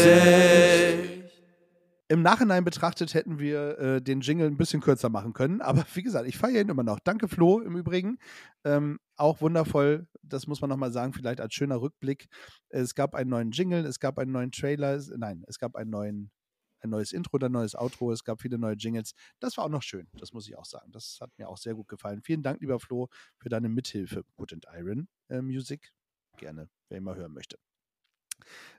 [2.07, 6.03] Im Nachhinein betrachtet hätten wir äh, den Jingle ein bisschen kürzer machen können, aber wie
[6.03, 6.99] gesagt, ich feiere ihn immer noch.
[6.99, 8.19] Danke Flo im Übrigen.
[8.63, 12.27] Ähm, auch wundervoll, das muss man nochmal sagen, vielleicht als schöner Rückblick.
[12.69, 16.29] Es gab einen neuen Jingle, es gab einen neuen Trailer, nein, es gab einen neuen,
[16.81, 19.13] ein neues Intro, ein neues Outro, es gab viele neue Jingles.
[19.39, 20.91] Das war auch noch schön, das muss ich auch sagen.
[20.91, 22.21] Das hat mir auch sehr gut gefallen.
[22.21, 24.23] Vielen Dank, lieber Flo, für deine Mithilfe.
[24.35, 25.91] Good and Iron äh, Music.
[26.39, 27.59] Gerne, wer immer hören möchte.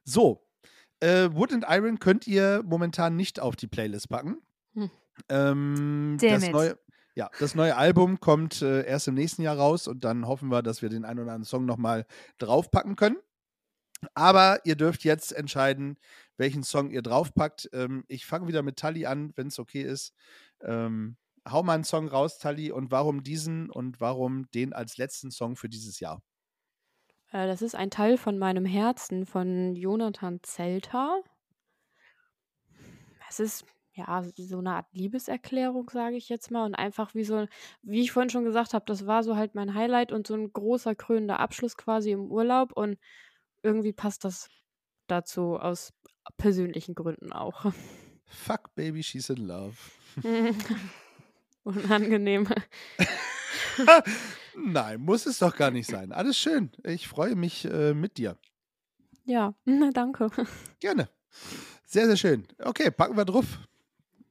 [0.03, 0.47] So,
[1.01, 4.39] äh, Wood and Iron könnt ihr momentan nicht auf die Playlist packen.
[4.73, 4.91] Hm.
[5.29, 6.53] Ähm, das it.
[6.53, 6.79] neue,
[7.15, 10.63] ja, das neue Album kommt äh, erst im nächsten Jahr raus und dann hoffen wir,
[10.63, 12.07] dass wir den einen oder anderen Song nochmal
[12.39, 13.19] draufpacken können.
[14.15, 15.99] Aber ihr dürft jetzt entscheiden,
[16.39, 17.69] welchen Song ihr draufpackt.
[17.75, 20.15] Ähm, ich fange wieder mit Tully an, wenn es okay ist.
[20.63, 25.31] Ähm, hau mal einen Song raus, Tully, und warum diesen und warum den als letzten
[25.31, 26.23] Song für dieses Jahr?
[27.33, 31.23] Äh, das ist ein Teil von meinem Herzen von Jonathan Zelter.
[33.29, 33.65] Es ist
[33.95, 36.65] ja so eine Art Liebeserklärung, sage ich jetzt mal.
[36.65, 37.47] Und einfach wie so,
[37.83, 40.53] wie ich vorhin schon gesagt habe, das war so halt mein Highlight und so ein
[40.53, 42.73] großer krönender Abschluss quasi im Urlaub.
[42.73, 42.99] Und
[43.63, 44.49] irgendwie passt das
[45.07, 45.93] dazu aus
[46.37, 47.73] persönlichen Gründen auch.
[48.27, 49.77] Fuck, Baby, she's in love.
[51.65, 52.49] Unangenehm.
[54.57, 56.13] Nein, muss es doch gar nicht sein.
[56.13, 56.71] Alles schön.
[56.85, 58.37] Ich freue mich äh, mit dir.
[59.25, 59.55] Ja,
[59.93, 60.31] danke.
[60.81, 61.09] Gerne.
[61.87, 62.47] Sehr, sehr schön.
[62.59, 63.47] Okay, packen wir drauf.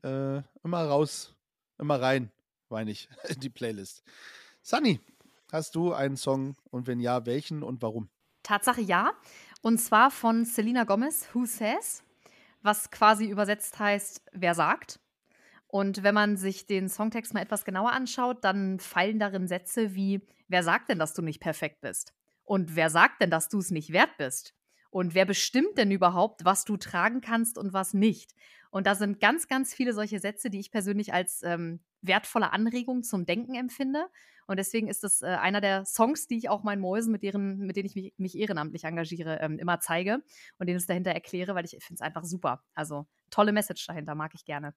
[0.03, 1.35] Äh, immer raus,
[1.77, 2.31] immer rein,
[2.69, 4.03] meine ich, in die Playlist.
[4.61, 4.99] Sunny,
[5.51, 8.09] hast du einen Song und wenn ja, welchen und warum?
[8.43, 9.11] Tatsache ja.
[9.61, 12.03] Und zwar von Selena Gomez, Who Says,
[12.61, 14.99] was quasi übersetzt heißt, wer sagt.
[15.71, 20.21] Und wenn man sich den Songtext mal etwas genauer anschaut, dann fallen darin Sätze wie,
[20.47, 22.13] wer sagt denn, dass du nicht perfekt bist?
[22.43, 24.55] Und wer sagt denn, dass du es nicht wert bist?
[24.89, 28.33] Und wer bestimmt denn überhaupt, was du tragen kannst und was nicht?
[28.71, 33.03] Und da sind ganz, ganz viele solche Sätze, die ich persönlich als ähm, wertvolle Anregung
[33.03, 34.07] zum Denken empfinde.
[34.47, 37.59] Und deswegen ist das äh, einer der Songs, die ich auch meinen Mäusen, mit, deren,
[37.59, 40.23] mit denen ich mich, mich ehrenamtlich engagiere, ähm, immer zeige
[40.57, 42.63] und denen es dahinter erkläre, weil ich finde es einfach super.
[42.73, 44.73] Also tolle Message dahinter, mag ich gerne.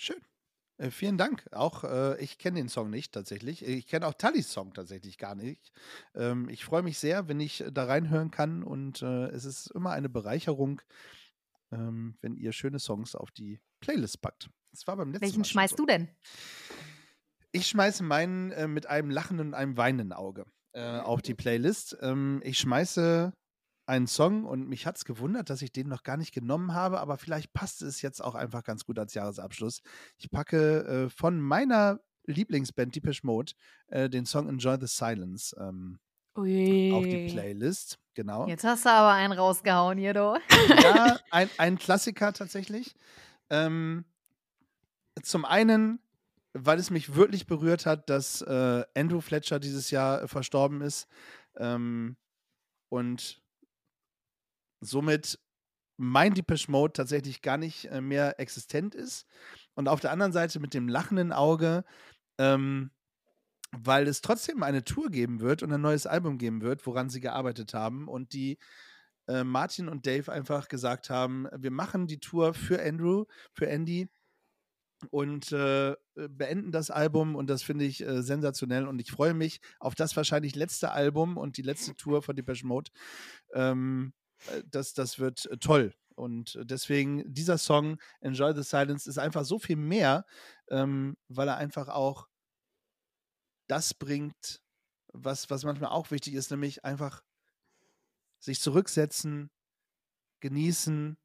[0.00, 0.22] Schön.
[0.76, 1.44] Äh, vielen Dank.
[1.50, 3.64] Auch äh, ich kenne den Song nicht tatsächlich.
[3.64, 5.72] Ich kenne auch Tullys Song tatsächlich gar nicht.
[6.14, 9.90] Ähm, ich freue mich sehr, wenn ich da reinhören kann und äh, es ist immer
[9.90, 10.80] eine Bereicherung,
[11.72, 14.48] ähm, wenn ihr schöne Songs auf die Playlist packt.
[14.70, 15.84] Das war beim letzten Welchen Mal schmeißt so.
[15.84, 16.08] du denn?
[17.50, 21.98] Ich schmeiße meinen äh, mit einem lachenden und einem weinenden Auge äh, auf die Playlist.
[22.02, 23.32] Ähm, ich schmeiße
[23.88, 27.00] einen Song und mich hat es gewundert, dass ich den noch gar nicht genommen habe,
[27.00, 29.80] aber vielleicht passt es jetzt auch einfach ganz gut als Jahresabschluss.
[30.18, 33.52] Ich packe äh, von meiner Lieblingsband Deepish Mode
[33.88, 35.98] äh, den Song Enjoy the Silence ähm,
[36.34, 37.98] auf die Playlist.
[38.14, 38.46] Genau.
[38.46, 40.38] Jetzt hast du aber einen rausgehauen hier, du.
[40.82, 42.94] Ja, ein, ein Klassiker tatsächlich.
[43.48, 44.04] Ähm,
[45.22, 46.00] zum einen,
[46.52, 51.08] weil es mich wirklich berührt hat, dass äh, Andrew Fletcher dieses Jahr äh, verstorben ist
[51.56, 52.16] ähm,
[52.90, 53.40] und
[54.80, 55.38] somit
[55.96, 59.26] mein Depeche Mode tatsächlich gar nicht äh, mehr existent ist.
[59.74, 61.84] Und auf der anderen Seite mit dem lachenden Auge,
[62.38, 62.90] ähm,
[63.72, 67.20] weil es trotzdem eine Tour geben wird und ein neues Album geben wird, woran sie
[67.20, 68.58] gearbeitet haben und die
[69.26, 74.08] äh, Martin und Dave einfach gesagt haben, wir machen die Tour für Andrew, für Andy
[75.10, 79.60] und äh, beenden das Album und das finde ich äh, sensationell und ich freue mich
[79.78, 82.90] auf das wahrscheinlich letzte Album und die letzte Tour von Depeche Mode.
[83.52, 84.27] Ähm, äh,
[84.70, 85.94] das, das wird äh, toll.
[86.14, 90.26] Und deswegen, dieser Song, Enjoy the Silence, ist einfach so viel mehr,
[90.68, 92.26] ähm, weil er einfach auch
[93.68, 94.60] das bringt,
[95.12, 97.22] was, was manchmal auch wichtig ist, nämlich einfach
[98.40, 99.50] sich zurücksetzen,
[100.40, 101.16] genießen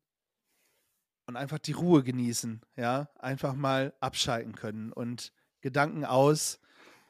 [1.25, 6.59] und einfach die Ruhe genießen, ja, einfach mal abschalten können und Gedanken aus,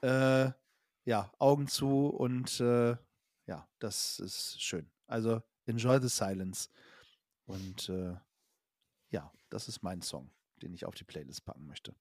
[0.02, 0.52] äh,
[1.06, 2.96] ja, Augen zu und äh,
[3.46, 4.90] ja, das ist schön.
[5.08, 6.70] Also enjoy the silence.
[7.46, 8.16] Und äh,
[9.10, 11.94] ja, das ist mein Song, den ich auf die Playlist packen möchte.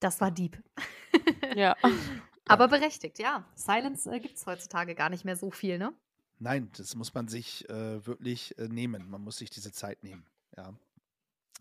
[0.00, 0.62] Das war deep.
[1.54, 1.76] Ja.
[2.48, 3.48] Aber berechtigt, ja.
[3.54, 5.94] Silence äh, gibt es heutzutage gar nicht mehr so viel, ne?
[6.38, 9.08] Nein, das muss man sich äh, wirklich äh, nehmen.
[9.08, 10.26] Man muss sich diese Zeit nehmen.
[10.56, 10.74] Ja.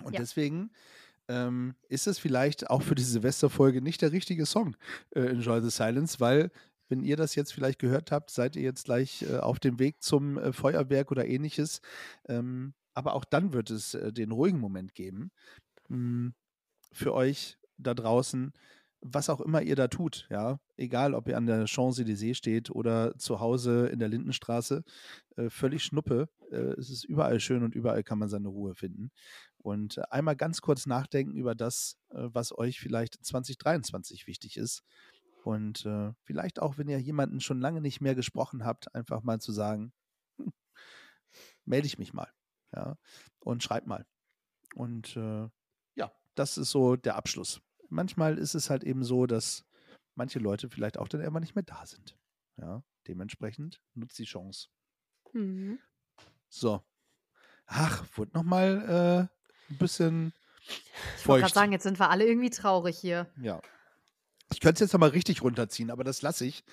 [0.03, 0.19] Und Ja.
[0.19, 0.71] deswegen
[1.29, 4.75] ähm, ist es vielleicht auch für die Silvesterfolge nicht der richtige Song,
[5.11, 6.51] äh, Enjoy the Silence, weil,
[6.93, 10.03] wenn ihr das jetzt vielleicht gehört habt, seid ihr jetzt gleich äh, auf dem Weg
[10.03, 11.81] zum äh, Feuerwerk oder ähnliches.
[12.29, 15.31] Ähm, aber auch dann wird es äh, den ruhigen Moment geben.
[15.89, 16.29] Mm,
[16.91, 18.53] für euch da draußen,
[19.01, 23.17] was auch immer ihr da tut, ja, egal ob ihr an der Champs-Élysées steht oder
[23.17, 24.83] zu Hause in der Lindenstraße,
[25.37, 26.29] äh, völlig Schnuppe.
[26.51, 29.09] Äh, es ist überall schön und überall kann man seine Ruhe finden.
[29.57, 34.83] Und einmal ganz kurz nachdenken über das, äh, was euch vielleicht 2023 wichtig ist.
[35.43, 39.39] Und äh, vielleicht auch, wenn ihr jemanden schon lange nicht mehr gesprochen habt, einfach mal
[39.41, 39.93] zu sagen,
[40.37, 40.53] hm,
[41.65, 42.31] melde ich mich mal,
[42.73, 42.97] ja,
[43.39, 44.05] und schreib mal.
[44.75, 45.49] Und äh,
[45.95, 47.61] ja, das ist so der Abschluss.
[47.89, 49.65] Manchmal ist es halt eben so, dass
[50.15, 52.17] manche Leute vielleicht auch dann immer nicht mehr da sind.
[52.57, 54.69] Ja, dementsprechend nutzt die Chance.
[55.33, 55.79] Mhm.
[56.47, 56.81] So.
[57.65, 60.33] Ach, wurde nochmal äh, ein bisschen
[61.17, 63.29] Ich wollte gerade sagen, jetzt sind wir alle irgendwie traurig hier.
[63.41, 63.61] Ja.
[64.53, 66.63] Ich könnte es jetzt nochmal richtig runterziehen, aber das lasse ich.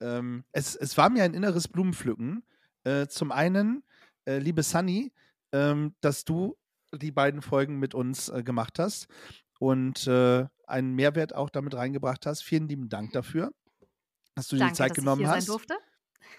[0.00, 2.44] Ähm, es, es war mir ein inneres Blumenpflücken.
[2.84, 3.82] Äh, zum einen,
[4.26, 5.12] äh, liebe Sunny,
[5.52, 6.56] ähm, dass du
[6.94, 9.06] die beiden Folgen mit uns äh, gemacht hast
[9.58, 12.42] und äh, einen Mehrwert auch damit reingebracht hast.
[12.42, 13.52] Vielen lieben Dank dafür,
[14.34, 15.46] dass du dir Danke, die Zeit dass genommen ich hier hast.
[15.46, 15.74] sein durfte.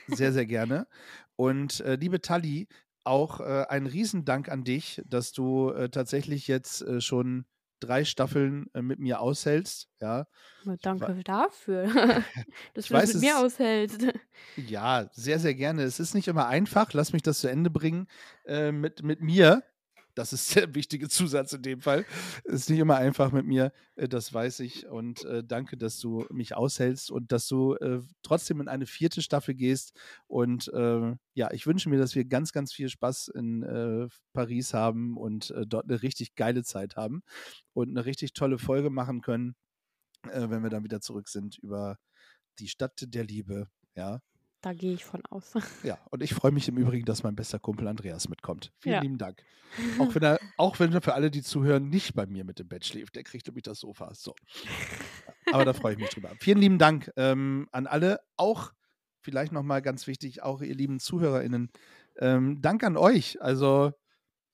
[0.07, 0.87] Sehr, sehr gerne.
[1.35, 2.67] Und äh, liebe Tali,
[3.03, 7.45] auch äh, ein Riesendank an dich, dass du äh, tatsächlich jetzt schon
[7.85, 9.89] drei Staffeln äh, mit mir aushältst.
[10.01, 10.27] Ja,
[10.63, 11.87] Na, Danke dafür,
[12.73, 14.07] dass Ich du das mit mir aushältst.
[14.55, 15.83] ja, sehr, sehr gerne.
[15.83, 18.07] Es ist nicht immer einfach, lass mich das zu Ende bringen,
[18.45, 19.63] äh, mit, mit mir.
[20.15, 22.05] Das ist der wichtige Zusatz in dem Fall.
[22.43, 24.87] Es ist nicht immer einfach mit mir, äh, das weiß ich.
[24.87, 29.21] Und äh, danke, dass du mich aushältst und dass du äh, trotzdem in eine vierte
[29.21, 29.97] Staffel gehst.
[30.27, 34.73] Und äh, ja, ich wünsche mir, dass wir ganz, ganz viel Spaß in äh, Paris
[34.73, 37.23] haben und äh, dort eine richtig geile Zeit haben
[37.73, 39.55] und eine richtig tolle Folge machen können,
[40.23, 41.97] wenn wir dann wieder zurück sind über
[42.59, 43.67] die Stadt der Liebe.
[43.95, 44.21] Ja,
[44.63, 45.53] Da gehe ich von aus.
[45.83, 48.71] ja, und ich freue mich im Übrigen, dass mein bester Kumpel Andreas mitkommt.
[48.79, 49.01] Vielen Ja.
[49.01, 49.43] lieben Dank.
[49.99, 52.69] Auch wenn er, auch wenn er für alle, die zuhören, nicht bei mir mit dem
[52.69, 53.15] Bett schläft.
[53.17, 54.13] Der kriegt nämlich das Sofa.
[54.13, 54.33] So.
[55.51, 56.31] Aber da freue ich mich drüber.
[56.39, 58.21] Vielen lieben Dank ähm, an alle.
[58.37, 58.71] Auch
[59.19, 61.69] vielleicht nochmal ganz wichtig, auch ihr lieben ZuhörerInnen.
[62.19, 63.41] Ähm, Dank an euch.
[63.41, 63.91] Also,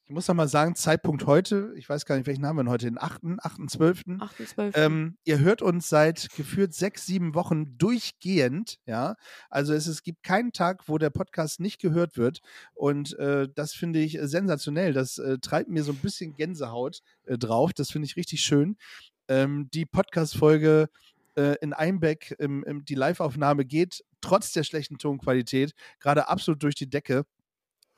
[0.10, 2.88] ich muss nochmal sagen, Zeitpunkt heute, ich weiß gar nicht, welchen haben wir denn heute,
[2.88, 4.04] den 8., 8., 12.
[4.20, 4.48] 8.
[4.48, 4.76] 12.
[4.76, 9.18] Ähm, ihr hört uns seit geführt sechs, sieben Wochen durchgehend, ja.
[9.52, 12.40] Also es, es gibt keinen Tag, wo der Podcast nicht gehört wird.
[12.74, 14.94] Und äh, das finde ich äh, sensationell.
[14.94, 17.72] Das äh, treibt mir so ein bisschen Gänsehaut äh, drauf.
[17.74, 18.78] Das finde ich richtig schön.
[19.28, 20.90] Ähm, die Podcast-Folge
[21.36, 26.74] äh, in Einbeck, im, im, die Live-Aufnahme geht trotz der schlechten Tonqualität gerade absolut durch
[26.74, 27.26] die Decke.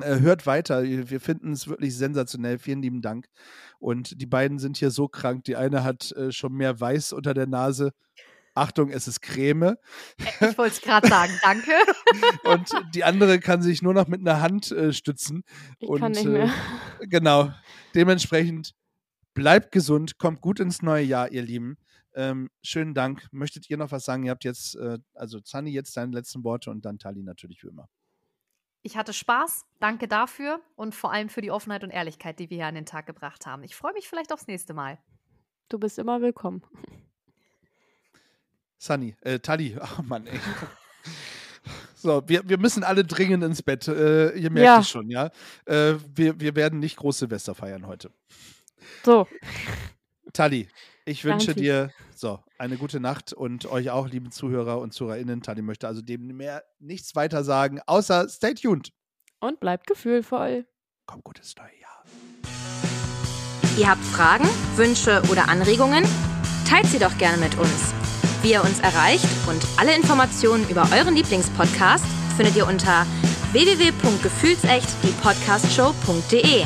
[0.02, 0.84] Äh, hört weiter.
[0.84, 2.60] Wir finden es wirklich sensationell.
[2.60, 3.28] Vielen lieben Dank.
[3.80, 5.44] Und die beiden sind hier so krank.
[5.46, 7.94] Die eine hat äh, schon mehr Weiß unter der Nase.
[8.54, 9.78] Achtung, es ist Creme.
[10.18, 11.72] Ich wollte es gerade sagen, danke.
[12.44, 15.44] Und die andere kann sich nur noch mit einer Hand äh, stützen.
[15.80, 16.52] ich und, kann nicht mehr.
[17.00, 17.54] Äh, genau.
[17.96, 18.74] Dementsprechend
[19.34, 21.78] bleibt gesund, kommt gut ins neue Jahr, ihr Lieben.
[22.14, 23.28] Ähm, schönen Dank.
[23.32, 24.24] Möchtet ihr noch was sagen?
[24.24, 27.70] Ihr habt jetzt, äh, also Zani, jetzt deine letzten Worte und dann Tali natürlich wie
[27.70, 27.88] immer.
[28.84, 29.66] Ich hatte Spaß.
[29.80, 32.86] Danke dafür und vor allem für die Offenheit und Ehrlichkeit, die wir hier an den
[32.86, 33.64] Tag gebracht haben.
[33.64, 34.98] Ich freue mich vielleicht aufs nächste Mal.
[35.70, 36.64] Du bist immer willkommen.
[38.78, 40.40] Sunny, äh, Tali, ach Mann, ey.
[41.96, 43.88] So, wir, wir müssen alle dringend ins Bett.
[43.88, 44.80] Äh, ihr merkt Ja.
[44.80, 45.30] es schon, ja.
[45.66, 48.12] Äh, wir, wir werden nicht groß Silvester feiern heute.
[49.06, 49.28] So,
[50.34, 50.68] Tali,
[51.06, 51.62] ich wünsche Danke.
[51.62, 55.42] dir so eine gute Nacht und euch auch, liebe Zuhörer und ZuhörerInnen.
[55.42, 58.92] Tali möchte also dem mehr nichts weiter sagen, außer stay tuned.
[59.40, 60.66] und bleibt gefühlvoll.
[61.08, 62.04] Komm gut ins neue Jahr.
[63.78, 66.04] Ihr habt Fragen, Wünsche oder Anregungen?
[66.68, 67.94] Teilt sie doch gerne mit uns.
[68.44, 73.06] Wie ihr uns erreicht und alle Informationen über euren Lieblingspodcast findet ihr unter
[73.52, 76.66] www.gefühlsecht die Podcastshow.de.